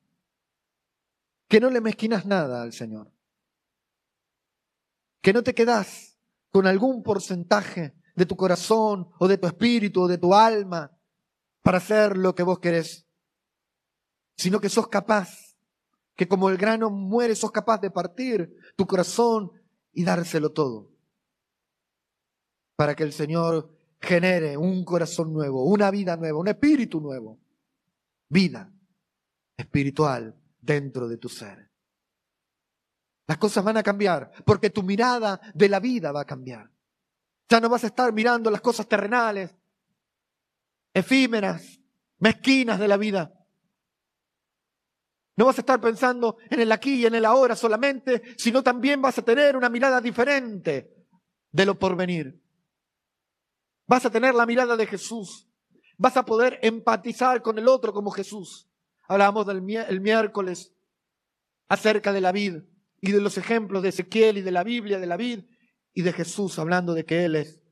Que 1.48 1.60
no 1.60 1.68
le 1.70 1.80
mezquinas 1.80 2.24
nada 2.24 2.62
al 2.62 2.72
Señor. 2.72 3.12
Que 5.20 5.32
no 5.32 5.42
te 5.42 5.54
quedas 5.54 6.18
con 6.50 6.66
algún 6.66 7.02
porcentaje 7.02 7.96
de 8.14 8.26
tu 8.26 8.36
corazón 8.36 9.10
o 9.18 9.26
de 9.26 9.38
tu 9.38 9.46
espíritu 9.46 10.02
o 10.02 10.08
de 10.08 10.18
tu 10.18 10.34
alma 10.34 10.96
para 11.62 11.78
hacer 11.78 12.16
lo 12.16 12.34
que 12.34 12.42
vos 12.42 12.60
querés, 12.60 13.06
sino 14.36 14.60
que 14.60 14.68
sos 14.68 14.88
capaz, 14.88 15.43
que 16.16 16.28
como 16.28 16.48
el 16.48 16.56
grano 16.56 16.90
muere, 16.90 17.34
sos 17.34 17.50
capaz 17.50 17.80
de 17.80 17.90
partir 17.90 18.56
tu 18.76 18.86
corazón 18.86 19.50
y 19.92 20.04
dárselo 20.04 20.52
todo, 20.52 20.90
para 22.76 22.94
que 22.94 23.02
el 23.02 23.12
Señor 23.12 23.76
genere 24.00 24.56
un 24.56 24.84
corazón 24.84 25.32
nuevo, 25.32 25.64
una 25.64 25.90
vida 25.90 26.16
nueva, 26.16 26.38
un 26.38 26.48
espíritu 26.48 27.00
nuevo, 27.00 27.40
vida 28.28 28.72
espiritual 29.56 30.36
dentro 30.60 31.08
de 31.08 31.16
tu 31.16 31.28
ser. 31.28 31.70
Las 33.26 33.38
cosas 33.38 33.64
van 33.64 33.78
a 33.78 33.82
cambiar 33.82 34.30
porque 34.44 34.70
tu 34.70 34.82
mirada 34.82 35.40
de 35.54 35.68
la 35.68 35.80
vida 35.80 36.12
va 36.12 36.22
a 36.22 36.26
cambiar. 36.26 36.70
Ya 37.48 37.60
no 37.60 37.68
vas 37.68 37.84
a 37.84 37.88
estar 37.88 38.12
mirando 38.12 38.50
las 38.50 38.60
cosas 38.60 38.86
terrenales, 38.86 39.54
efímeras, 40.92 41.80
mezquinas 42.18 42.78
de 42.78 42.88
la 42.88 42.96
vida. 42.96 43.43
No 45.36 45.46
vas 45.46 45.58
a 45.58 45.62
estar 45.62 45.80
pensando 45.80 46.36
en 46.48 46.60
el 46.60 46.70
aquí 46.70 46.94
y 46.94 47.06
en 47.06 47.14
el 47.14 47.24
ahora 47.24 47.56
solamente, 47.56 48.22
sino 48.36 48.62
también 48.62 49.02
vas 49.02 49.18
a 49.18 49.22
tener 49.22 49.56
una 49.56 49.68
mirada 49.68 50.00
diferente 50.00 50.94
de 51.50 51.66
lo 51.66 51.78
porvenir. 51.78 52.40
Vas 53.86 54.06
a 54.06 54.10
tener 54.10 54.34
la 54.34 54.46
mirada 54.46 54.76
de 54.76 54.86
Jesús. 54.86 55.48
Vas 55.98 56.16
a 56.16 56.24
poder 56.24 56.58
empatizar 56.62 57.42
con 57.42 57.58
el 57.58 57.68
otro 57.68 57.92
como 57.92 58.10
Jesús. 58.10 58.68
Hablábamos 59.08 59.46
del 59.46 59.62
el 59.88 60.00
miércoles 60.00 60.74
acerca 61.68 62.12
de 62.12 62.20
la 62.20 62.32
vid 62.32 62.62
y 63.00 63.12
de 63.12 63.20
los 63.20 63.36
ejemplos 63.36 63.82
de 63.82 63.90
Ezequiel 63.90 64.38
y 64.38 64.42
de 64.42 64.50
la 64.50 64.64
Biblia, 64.64 64.98
de 64.98 65.06
la 65.06 65.16
vid 65.16 65.44
y 65.92 66.02
de 66.02 66.12
Jesús, 66.12 66.58
hablando 66.58 66.94
de 66.94 67.04
que 67.04 67.24
Él 67.24 67.36
es 67.36 67.62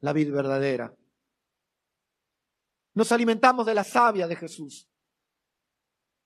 la 0.00 0.12
vid 0.12 0.32
verdadera. 0.32 0.94
Nos 2.94 3.12
alimentamos 3.12 3.66
de 3.66 3.74
la 3.74 3.84
savia 3.84 4.26
de 4.26 4.36
Jesús, 4.36 4.88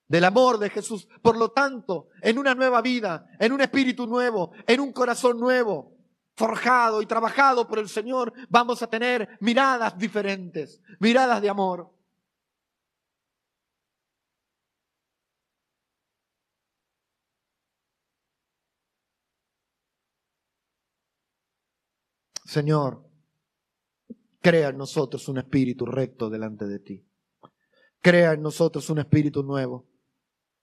del 0.09 0.25
amor 0.25 0.59
de 0.59 0.71
Jesús. 0.71 1.09
Por 1.23 1.37
lo 1.37 1.51
tanto, 1.51 2.09
en 2.23 2.39
una 2.39 2.55
nueva 2.55 2.81
vida, 2.83 3.27
en 3.39 3.53
un 3.53 3.61
espíritu 3.61 4.07
nuevo, 4.07 4.53
en 4.67 4.81
un 4.81 4.93
corazón 4.93 5.39
nuevo, 5.39 5.97
forjado 6.35 7.03
y 7.03 7.07
trabajado 7.07 7.67
por 7.67 7.79
el 7.79 7.89
Señor, 7.89 8.33
vamos 8.49 8.83
a 8.83 8.89
tener 8.89 9.37
miradas 9.41 9.97
diferentes, 9.97 10.81
miradas 11.01 11.41
de 11.41 11.49
amor. 11.49 11.91
Señor, 22.45 23.05
crea 24.41 24.69
en 24.69 24.79
nosotros 24.79 25.29
un 25.29 25.39
espíritu 25.39 25.85
recto 25.85 26.31
delante 26.31 26.67
de 26.67 26.79
ti. 26.79 27.05
Crea 28.01 28.35
en 28.35 28.43
nosotros 28.43 28.89
un 28.89 29.01
espíritu 29.01 29.43
nuevo. 29.43 29.96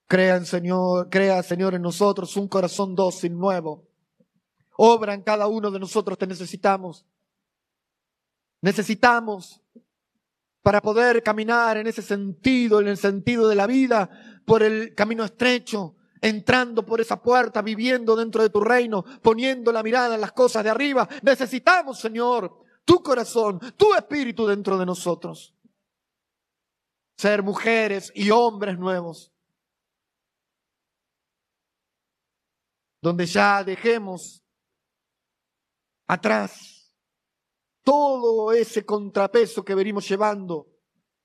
Crea, 0.06 0.36
en 0.36 0.46
Señor, 0.46 1.08
crea, 1.10 1.42
Señor, 1.42 1.74
en 1.74 1.82
nosotros 1.82 2.36
un 2.36 2.48
corazón 2.48 2.94
dócil 2.94 3.36
nuevo. 3.36 3.88
Obra 4.76 5.14
en 5.14 5.22
cada 5.22 5.46
uno 5.46 5.70
de 5.70 5.78
nosotros, 5.78 6.18
te 6.18 6.26
necesitamos. 6.26 7.06
Necesitamos 8.60 9.62
para 10.62 10.80
poder 10.80 11.22
caminar 11.22 11.76
en 11.76 11.86
ese 11.86 12.00
sentido, 12.00 12.80
en 12.80 12.88
el 12.88 12.96
sentido 12.96 13.48
de 13.48 13.54
la 13.54 13.66
vida, 13.66 14.08
por 14.46 14.62
el 14.62 14.94
camino 14.94 15.24
estrecho, 15.24 15.96
entrando 16.22 16.86
por 16.86 17.02
esa 17.02 17.20
puerta, 17.20 17.60
viviendo 17.60 18.16
dentro 18.16 18.42
de 18.42 18.48
tu 18.48 18.60
reino, 18.60 19.04
poniendo 19.22 19.70
la 19.70 19.82
mirada 19.82 20.14
en 20.14 20.22
las 20.22 20.32
cosas 20.32 20.64
de 20.64 20.70
arriba. 20.70 21.06
Necesitamos, 21.22 22.00
Señor, 22.00 22.64
tu 22.86 23.02
corazón, 23.02 23.60
tu 23.76 23.92
espíritu 23.92 24.46
dentro 24.46 24.78
de 24.78 24.86
nosotros. 24.86 25.54
Ser 27.18 27.42
mujeres 27.42 28.10
y 28.14 28.30
hombres 28.30 28.78
nuevos. 28.78 29.33
Donde 33.04 33.26
ya 33.26 33.62
dejemos 33.62 34.42
atrás 36.06 36.90
todo 37.82 38.50
ese 38.50 38.86
contrapeso 38.86 39.62
que 39.62 39.74
venimos 39.74 40.08
llevando, 40.08 40.70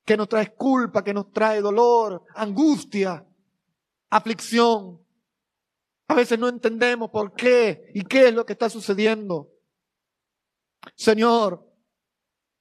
que 0.04 0.18
nos 0.18 0.28
trae 0.28 0.54
culpa, 0.56 1.02
que 1.06 1.14
nos 1.14 1.32
trae 1.32 1.62
dolor, 1.62 2.26
angustia, 2.36 3.26
aflicción. 4.10 5.02
A 6.10 6.16
veces 6.16 6.38
no 6.38 6.50
entendemos 6.50 7.12
por 7.12 7.34
qué 7.34 7.90
y 7.96 8.04
qué 8.04 8.28
es 8.28 8.34
lo 8.34 8.46
que 8.46 8.52
está 8.52 8.70
sucediendo. 8.70 9.50
Señor, 10.98 11.66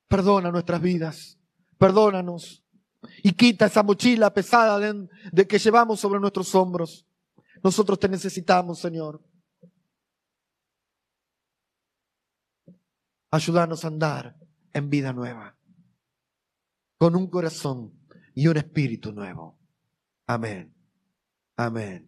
perdona 0.06 0.52
nuestras 0.52 0.80
vidas, 0.80 1.40
perdónanos 1.76 2.64
y 3.24 3.32
quita 3.32 3.66
esa 3.66 3.82
mochila 3.82 4.32
pesada 4.32 4.78
de, 4.78 5.08
de, 5.32 5.48
que 5.48 5.58
llevamos 5.58 5.98
sobre 5.98 6.20
nuestros 6.20 6.54
hombros. 6.54 7.07
Nosotros 7.62 7.98
te 7.98 8.08
necesitamos, 8.08 8.78
Señor. 8.78 9.22
Ayúdanos 13.30 13.84
a 13.84 13.88
andar 13.88 14.36
en 14.72 14.88
vida 14.88 15.12
nueva, 15.12 15.56
con 16.96 17.14
un 17.14 17.28
corazón 17.28 17.92
y 18.34 18.46
un 18.46 18.56
espíritu 18.56 19.12
nuevo. 19.12 19.58
Amén. 20.26 20.74
Amén. 21.56 22.07